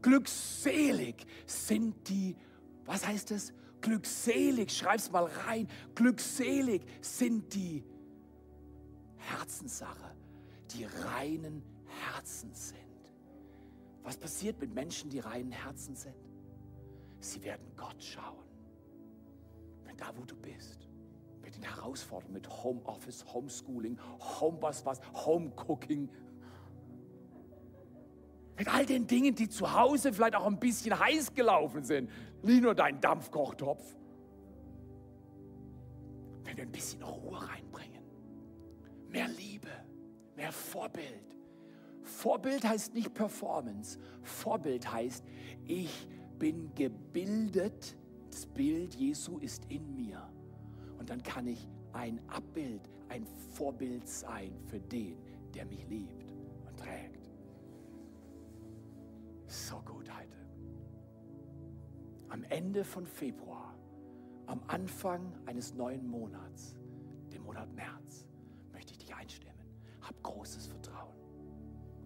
Glückselig 0.00 1.26
sind 1.46 2.08
die, 2.08 2.34
was 2.84 3.06
heißt 3.06 3.30
es? 3.30 3.52
Glückselig, 3.80 4.72
schreib's 4.72 5.10
mal 5.10 5.24
rein. 5.24 5.68
Glückselig 5.94 6.82
sind 7.00 7.54
die 7.54 7.84
Herzenssache, 9.16 10.14
die 10.74 10.84
reinen 10.84 11.62
Herzens 11.86 12.70
sind. 12.70 12.81
Was 14.02 14.16
passiert 14.16 14.60
mit 14.60 14.74
Menschen, 14.74 15.10
die 15.10 15.20
reinen 15.20 15.52
Herzen 15.52 15.94
sind? 15.94 16.16
Sie 17.20 17.42
werden 17.44 17.70
Gott 17.76 18.02
schauen. 18.02 18.44
Wenn 19.84 19.96
da, 19.96 20.12
wo 20.16 20.24
du 20.24 20.34
bist, 20.36 20.88
mit 21.42 21.54
den 21.54 21.62
Herausforderungen, 21.62 22.34
mit 22.34 22.48
Homeoffice, 22.48 23.24
Homeschooling, 23.32 23.98
Homebus, 24.40 24.84
was, 24.84 25.00
Homecooking, 25.14 26.08
mit 28.58 28.72
all 28.72 28.86
den 28.86 29.06
Dingen, 29.06 29.34
die 29.34 29.48
zu 29.48 29.72
Hause 29.72 30.12
vielleicht 30.12 30.36
auch 30.36 30.46
ein 30.46 30.58
bisschen 30.58 30.98
heiß 30.98 31.34
gelaufen 31.34 31.84
sind, 31.84 32.10
nicht 32.42 32.62
nur 32.62 32.74
dein 32.74 33.00
Dampfkochtopf. 33.00 33.96
Wenn 36.44 36.56
wir 36.56 36.64
ein 36.64 36.72
bisschen 36.72 37.02
Ruhe 37.02 37.40
reinbringen, 37.48 38.02
mehr 39.08 39.28
Liebe, 39.28 39.70
mehr 40.36 40.52
Vorbild, 40.52 41.31
Vorbild 42.02 42.64
heißt 42.64 42.94
nicht 42.94 43.14
Performance. 43.14 43.98
Vorbild 44.22 44.92
heißt, 44.92 45.24
ich 45.64 46.08
bin 46.38 46.74
gebildet, 46.74 47.96
das 48.30 48.46
Bild 48.46 48.94
Jesu 48.94 49.38
ist 49.38 49.64
in 49.70 49.94
mir. 49.94 50.22
Und 50.98 51.10
dann 51.10 51.22
kann 51.22 51.46
ich 51.46 51.68
ein 51.92 52.20
Abbild, 52.28 52.88
ein 53.08 53.26
Vorbild 53.52 54.08
sein 54.08 54.52
für 54.66 54.80
den, 54.80 55.16
der 55.54 55.66
mich 55.66 55.86
liebt 55.88 56.24
und 56.66 56.78
trägt. 56.78 57.18
So 59.46 59.76
gut 59.82 60.10
heute. 60.10 60.36
Am 62.28 62.42
Ende 62.44 62.84
von 62.84 63.06
Februar, 63.06 63.76
am 64.46 64.62
Anfang 64.66 65.32
eines 65.46 65.74
neuen 65.74 66.06
Monats, 66.06 66.76
dem 67.32 67.42
Monat 67.42 67.70
März, 67.74 68.26
möchte 68.72 68.92
ich 68.92 68.98
dich 68.98 69.14
einstimmen. 69.14 69.52
Hab 70.00 70.20
großes 70.22 70.66
Vertrauen. 70.66 71.21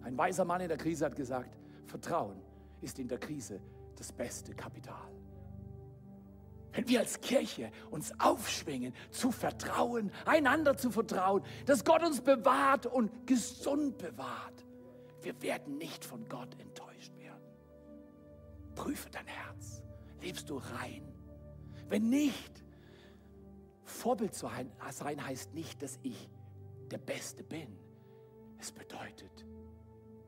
Ein 0.07 0.17
weiser 0.17 0.45
Mann 0.45 0.61
in 0.61 0.69
der 0.69 0.77
Krise 0.77 1.03
hat 1.03 1.17
gesagt, 1.17 1.57
Vertrauen 1.85 2.41
ist 2.79 2.97
in 2.97 3.09
der 3.09 3.17
Krise 3.17 3.59
das 3.97 4.13
beste 4.13 4.55
Kapital. 4.55 5.11
Wenn 6.71 6.87
wir 6.87 7.01
als 7.01 7.19
Kirche 7.19 7.71
uns 7.91 8.17
aufschwingen, 8.17 8.93
zu 9.11 9.33
vertrauen, 9.33 10.13
einander 10.25 10.77
zu 10.77 10.91
vertrauen, 10.91 11.43
dass 11.65 11.83
Gott 11.83 12.03
uns 12.03 12.21
bewahrt 12.21 12.85
und 12.85 13.27
gesund 13.27 13.97
bewahrt, 13.97 14.65
wir 15.23 15.41
werden 15.41 15.77
nicht 15.77 16.05
von 16.05 16.25
Gott 16.29 16.57
enttäuscht 16.57 17.13
werden. 17.17 17.43
Prüfe 18.75 19.09
dein 19.09 19.27
Herz. 19.27 19.83
Lebst 20.21 20.49
du 20.49 20.55
rein? 20.55 21.03
Wenn 21.89 22.07
nicht, 22.09 22.63
Vorbild 23.83 24.33
zu 24.33 24.49
sein 24.89 25.27
heißt 25.27 25.53
nicht, 25.53 25.81
dass 25.81 25.99
ich 26.01 26.29
der 26.91 26.97
Beste 26.97 27.43
bin. 27.43 27.77
Es 28.57 28.71
bedeutet, 28.71 29.45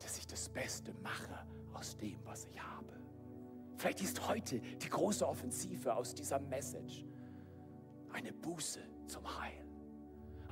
dass 0.00 0.18
ich 0.18 0.26
das 0.26 0.48
Beste 0.48 0.92
mache 1.02 1.46
aus 1.72 1.96
dem, 1.96 2.18
was 2.24 2.46
ich 2.46 2.60
habe. 2.60 2.98
Vielleicht 3.76 4.02
ist 4.02 4.28
heute 4.28 4.60
die 4.60 4.88
große 4.88 5.26
Offensive 5.26 5.94
aus 5.94 6.14
dieser 6.14 6.38
Message 6.38 7.04
eine 8.12 8.32
Buße 8.32 8.80
zum 9.06 9.24
Heil. 9.40 9.52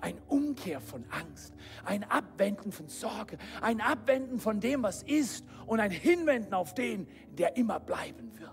Ein 0.00 0.20
Umkehr 0.28 0.80
von 0.80 1.04
Angst, 1.10 1.54
ein 1.84 2.04
Abwenden 2.04 2.70
von 2.70 2.88
Sorge, 2.88 3.36
ein 3.60 3.80
Abwenden 3.80 4.38
von 4.38 4.60
dem, 4.60 4.84
was 4.84 5.02
ist 5.02 5.44
und 5.66 5.80
ein 5.80 5.90
Hinwenden 5.90 6.54
auf 6.54 6.72
den, 6.72 7.08
der 7.32 7.56
immer 7.56 7.80
bleiben 7.80 8.38
wird. 8.38 8.48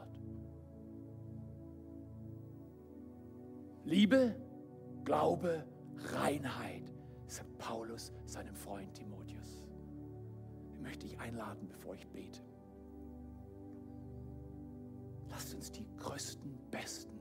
Liebe, 3.84 4.36
Glaube, 5.04 5.64
Reinheit, 6.16 6.92
sagt 7.28 7.56
Paulus 7.60 8.12
seinem 8.26 8.56
Freund 8.56 8.96
Timotheus 8.96 9.65
möchte 10.86 11.08
ich 11.08 11.20
einladen, 11.20 11.68
bevor 11.68 11.96
ich 11.96 12.08
bete. 12.08 12.42
Lasst 15.30 15.54
uns 15.54 15.72
die 15.72 15.86
größten, 15.98 16.58
besten, 16.72 17.20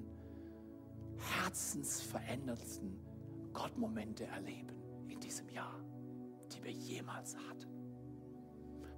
herzensveränderndsten 1.16 3.00
Gottmomente 3.52 4.26
erleben 4.26 4.76
in 5.08 5.18
diesem 5.18 5.48
Jahr, 5.48 5.80
die 6.52 6.62
wir 6.62 6.70
jemals 6.70 7.36
hatten. 7.48 7.70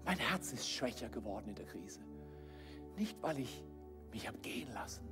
Mein 0.04 0.18
Herz 0.18 0.52
ist 0.52 0.68
schwächer 0.68 1.08
geworden 1.08 1.48
in 1.50 1.54
der 1.54 1.66
Krise. 1.66 2.00
Nicht, 2.96 3.22
weil 3.22 3.38
ich 3.38 3.64
mich 4.10 4.26
habe 4.26 4.38
gehen 4.38 4.72
lassen, 4.72 5.08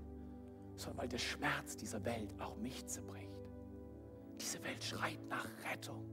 sondern 0.76 0.98
weil 0.98 1.08
der 1.08 1.18
Schmerz 1.18 1.76
dieser 1.76 2.04
Welt 2.04 2.34
auch 2.40 2.56
mich 2.56 2.86
zerbricht. 2.86 3.30
Diese 4.40 4.62
Welt 4.64 4.82
schreit 4.82 5.24
nach 5.28 5.48
Rettung. 5.70 6.04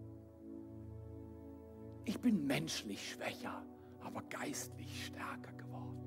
Ich 2.06 2.20
bin 2.20 2.46
menschlich 2.48 3.12
schwächer, 3.12 3.64
aber 4.04 4.24
geistlich 4.24 5.06
stärker 5.06 5.54
geworden. 5.54 5.98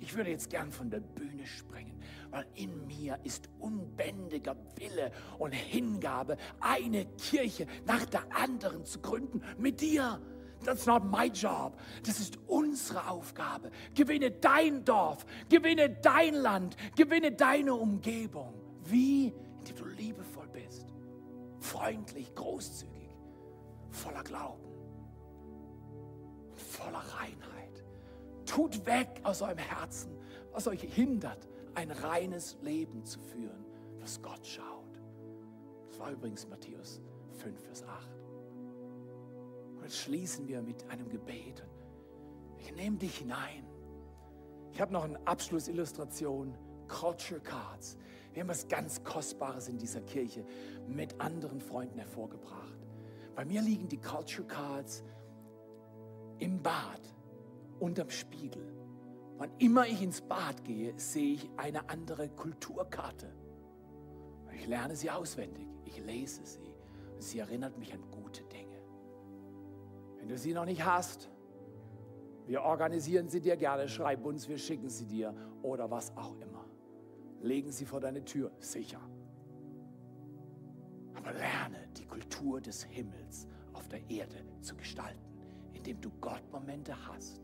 Ich 0.00 0.16
würde 0.16 0.30
jetzt 0.30 0.50
gern 0.50 0.72
von 0.72 0.90
der 0.90 1.00
Bühne 1.00 1.46
springen, 1.46 2.00
weil 2.30 2.46
in 2.54 2.86
mir 2.86 3.18
ist 3.22 3.48
unbändiger 3.58 4.56
Wille 4.76 5.12
und 5.38 5.52
Hingabe, 5.52 6.36
eine 6.60 7.06
Kirche 7.16 7.66
nach 7.84 8.04
der 8.06 8.24
anderen 8.34 8.84
zu 8.84 9.00
gründen 9.00 9.42
mit 9.58 9.80
dir. 9.80 10.20
That's 10.64 10.86
not 10.86 11.04
my 11.04 11.26
job. 11.26 11.78
Das 12.04 12.20
ist 12.20 12.38
unsere 12.46 13.08
Aufgabe. 13.08 13.70
Gewinne 13.94 14.30
dein 14.30 14.84
Dorf, 14.84 15.26
gewinne 15.48 15.90
dein 15.90 16.34
Land, 16.34 16.76
gewinne 16.96 17.32
deine 17.32 17.74
Umgebung. 17.74 18.54
Wie? 18.84 19.34
Indem 19.58 19.76
du 19.76 19.84
liebevoll 19.86 20.48
bist, 20.48 20.92
freundlich, 21.60 22.34
großzügig, 22.34 23.10
voller 23.90 24.24
Glauben 24.24 24.71
voller 26.62 27.02
Reinheit. 27.18 27.84
Tut 28.46 28.84
weg 28.86 29.08
aus 29.22 29.42
eurem 29.42 29.58
Herzen, 29.58 30.16
was 30.52 30.66
euch 30.66 30.82
hindert, 30.82 31.48
ein 31.74 31.90
reines 31.90 32.56
Leben 32.62 33.04
zu 33.04 33.20
führen, 33.20 33.64
was 34.00 34.20
Gott 34.20 34.46
schaut. 34.46 35.00
Das 35.88 35.98
war 35.98 36.10
übrigens 36.10 36.48
Matthäus 36.48 37.00
5, 37.38 37.60
Vers 37.60 37.84
8. 37.84 38.08
Und 39.76 39.82
jetzt 39.82 39.98
schließen 39.98 40.46
wir 40.48 40.62
mit 40.62 40.88
einem 40.90 41.08
Gebet. 41.08 41.64
Ich 42.58 42.74
nehme 42.74 42.96
dich 42.96 43.18
hinein. 43.18 43.66
Ich 44.72 44.80
habe 44.80 44.92
noch 44.92 45.04
eine 45.04 45.18
Abschlussillustration, 45.26 46.54
Culture 46.88 47.40
Cards. 47.40 47.96
Wir 48.32 48.42
haben 48.42 48.48
was 48.48 48.68
ganz 48.68 49.02
Kostbares 49.04 49.68
in 49.68 49.78
dieser 49.78 50.00
Kirche 50.00 50.44
mit 50.88 51.20
anderen 51.20 51.60
Freunden 51.60 51.98
hervorgebracht. 51.98 52.78
Bei 53.34 53.44
mir 53.44 53.62
liegen 53.62 53.88
die 53.88 54.00
Culture 54.00 54.46
Cards 54.46 55.02
im 56.42 56.60
Bad, 56.60 57.00
unterm 57.78 58.10
Spiegel. 58.10 58.66
Wann 59.38 59.50
immer 59.58 59.86
ich 59.86 60.02
ins 60.02 60.20
Bad 60.20 60.64
gehe, 60.64 60.92
sehe 60.98 61.34
ich 61.34 61.48
eine 61.56 61.88
andere 61.88 62.28
Kulturkarte. 62.30 63.32
Ich 64.52 64.66
lerne 64.66 64.96
sie 64.96 65.08
auswendig, 65.08 65.68
ich 65.84 66.04
lese 66.04 66.44
sie. 66.44 66.74
Und 67.14 67.22
sie 67.22 67.38
erinnert 67.38 67.78
mich 67.78 67.94
an 67.94 68.02
gute 68.10 68.42
Dinge. 68.44 68.82
Wenn 70.18 70.28
du 70.28 70.36
sie 70.36 70.52
noch 70.52 70.64
nicht 70.64 70.84
hast, 70.84 71.30
wir 72.48 72.62
organisieren 72.62 73.28
sie 73.28 73.40
dir 73.40 73.56
gerne, 73.56 73.88
schreib 73.88 74.24
uns, 74.24 74.48
wir 74.48 74.58
schicken 74.58 74.88
sie 74.88 75.06
dir 75.06 75.32
oder 75.62 75.92
was 75.92 76.16
auch 76.16 76.34
immer. 76.40 76.64
Legen 77.40 77.70
sie 77.70 77.86
vor 77.86 78.00
deine 78.00 78.24
Tür, 78.24 78.50
sicher. 78.58 79.00
Aber 81.14 81.32
lerne 81.34 81.88
die 81.96 82.06
Kultur 82.06 82.60
des 82.60 82.82
Himmels 82.82 83.46
auf 83.74 83.88
der 83.88 84.10
Erde 84.10 84.44
zu 84.60 84.76
gestalten, 84.76 85.31
indem 85.82 86.00
du 86.00 86.10
Gottmomente 86.20 86.94
hast, 87.08 87.40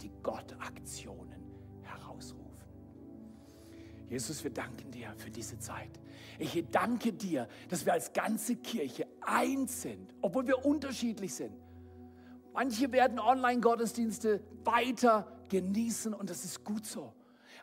die 0.00 0.10
Gott-Aktionen 0.20 1.44
herausrufen. 1.82 2.66
Jesus, 4.08 4.42
wir 4.42 4.50
danken 4.50 4.90
dir 4.90 5.14
für 5.16 5.30
diese 5.30 5.60
Zeit. 5.60 6.00
Ich 6.40 6.64
danke 6.72 7.12
dir, 7.12 7.46
dass 7.68 7.86
wir 7.86 7.92
als 7.92 8.12
ganze 8.12 8.56
Kirche 8.56 9.06
eins 9.20 9.82
sind, 9.82 10.12
obwohl 10.22 10.48
wir 10.48 10.64
unterschiedlich 10.64 11.34
sind. 11.34 11.54
Manche 12.52 12.90
werden 12.90 13.20
Online-Gottesdienste 13.20 14.42
weiter 14.64 15.28
genießen 15.48 16.12
und 16.14 16.30
das 16.30 16.44
ist 16.44 16.64
gut 16.64 16.84
so. 16.84 17.12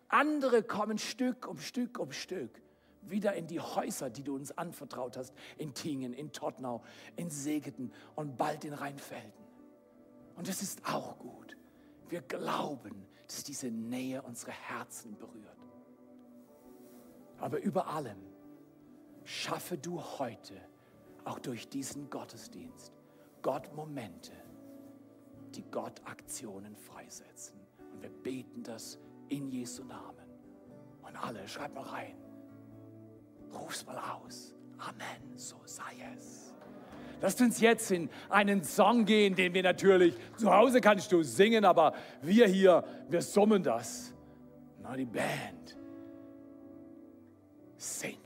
Andere 0.07 0.63
kommen 0.63 0.97
Stück 0.97 1.45
um 1.45 1.57
Stück 1.57 1.99
um 1.99 2.13
Stück 2.13 2.61
wieder 3.01 3.33
in 3.33 3.47
die 3.47 3.59
Häuser, 3.59 4.09
die 4.09 4.23
du 4.23 4.33
uns 4.33 4.57
anvertraut 4.57 5.17
hast, 5.17 5.33
in 5.57 5.73
Tingen, 5.73 6.13
in 6.13 6.31
Tottnau, 6.31 6.83
in 7.17 7.29
Segeten 7.29 7.91
und 8.15 8.37
bald 8.37 8.63
in 8.63 8.73
Rheinfelden. 8.73 9.48
Und 10.39 10.47
das 10.47 10.61
ist 10.61 10.85
auch 10.85 11.19
gut. 11.19 11.57
Wir 12.07 12.21
glauben, 12.21 13.05
dass 13.27 13.43
diese 13.43 13.69
Nähe 13.69 14.21
unsere 14.21 14.53
Herzen 14.53 15.17
berührt. 15.17 15.57
Aber 17.39 17.59
über 17.59 17.87
allem 17.87 18.17
schaffe 19.25 19.77
du 19.77 20.01
heute, 20.01 20.55
auch 21.25 21.39
durch 21.39 21.67
diesen 21.67 22.09
Gottesdienst, 22.09 22.93
Gott 23.41 23.73
Momente, 23.75 24.31
die 25.55 25.63
Gott 25.63 26.01
Aktionen 26.05 26.73
freisetzen. 26.77 27.59
Und 27.91 28.01
wir 28.01 28.09
beten 28.09 28.63
das 28.63 28.97
in 29.27 29.49
Jesu 29.49 29.83
Namen. 29.83 30.25
Und 31.01 31.17
alle, 31.17 31.45
schreibt 31.49 31.75
mal 31.75 31.83
rein. 31.83 32.15
Ruf's 33.51 33.85
mal 33.85 33.99
aus. 34.13 34.55
Amen, 34.77 35.37
so 35.37 35.59
sei 35.65 35.97
es. 36.15 36.48
Lasst 37.21 37.41
uns 37.41 37.59
jetzt 37.59 37.91
in 37.91 38.09
einen 38.29 38.63
Song 38.63 39.05
gehen, 39.05 39.35
den 39.35 39.53
wir 39.53 39.63
natürlich, 39.63 40.15
zu 40.37 40.51
Hause 40.51 40.81
kannst 40.81 41.11
du 41.11 41.23
singen, 41.23 41.65
aber 41.65 41.93
wir 42.21 42.47
hier, 42.47 42.83
wir 43.09 43.21
summen 43.21 43.63
das. 43.63 44.13
Na, 44.81 44.95
die 44.95 45.05
Band 45.05 45.77
singt. 47.77 48.17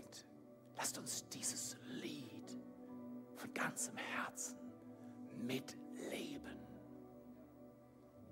Lasst 0.77 0.97
uns 0.97 1.27
dieses 1.29 1.77
Lied 2.01 2.57
von 3.35 3.53
ganzem 3.53 3.95
Herzen 3.97 4.57
mitleben 5.37 6.57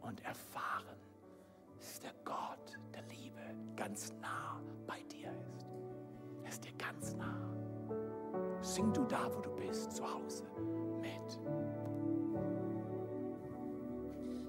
und 0.01 0.23
erfahren, 0.23 0.97
dass 1.79 1.99
der 1.99 2.13
Gott 2.23 2.79
der 2.93 3.03
Liebe 3.03 3.41
ganz 3.75 4.13
nah 4.21 4.61
bei 4.85 5.01
dir 5.11 5.31
ist 5.31 5.61
ist 6.51 6.65
dir 6.65 6.73
ganz 6.77 7.15
nah. 7.15 7.60
Sing 8.61 8.93
du 8.93 9.03
da, 9.05 9.29
wo 9.33 9.41
du 9.41 9.49
bist, 9.55 9.93
zu 9.93 10.03
Hause 10.03 10.43
mit. 11.01 11.39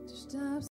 Du 0.06 0.14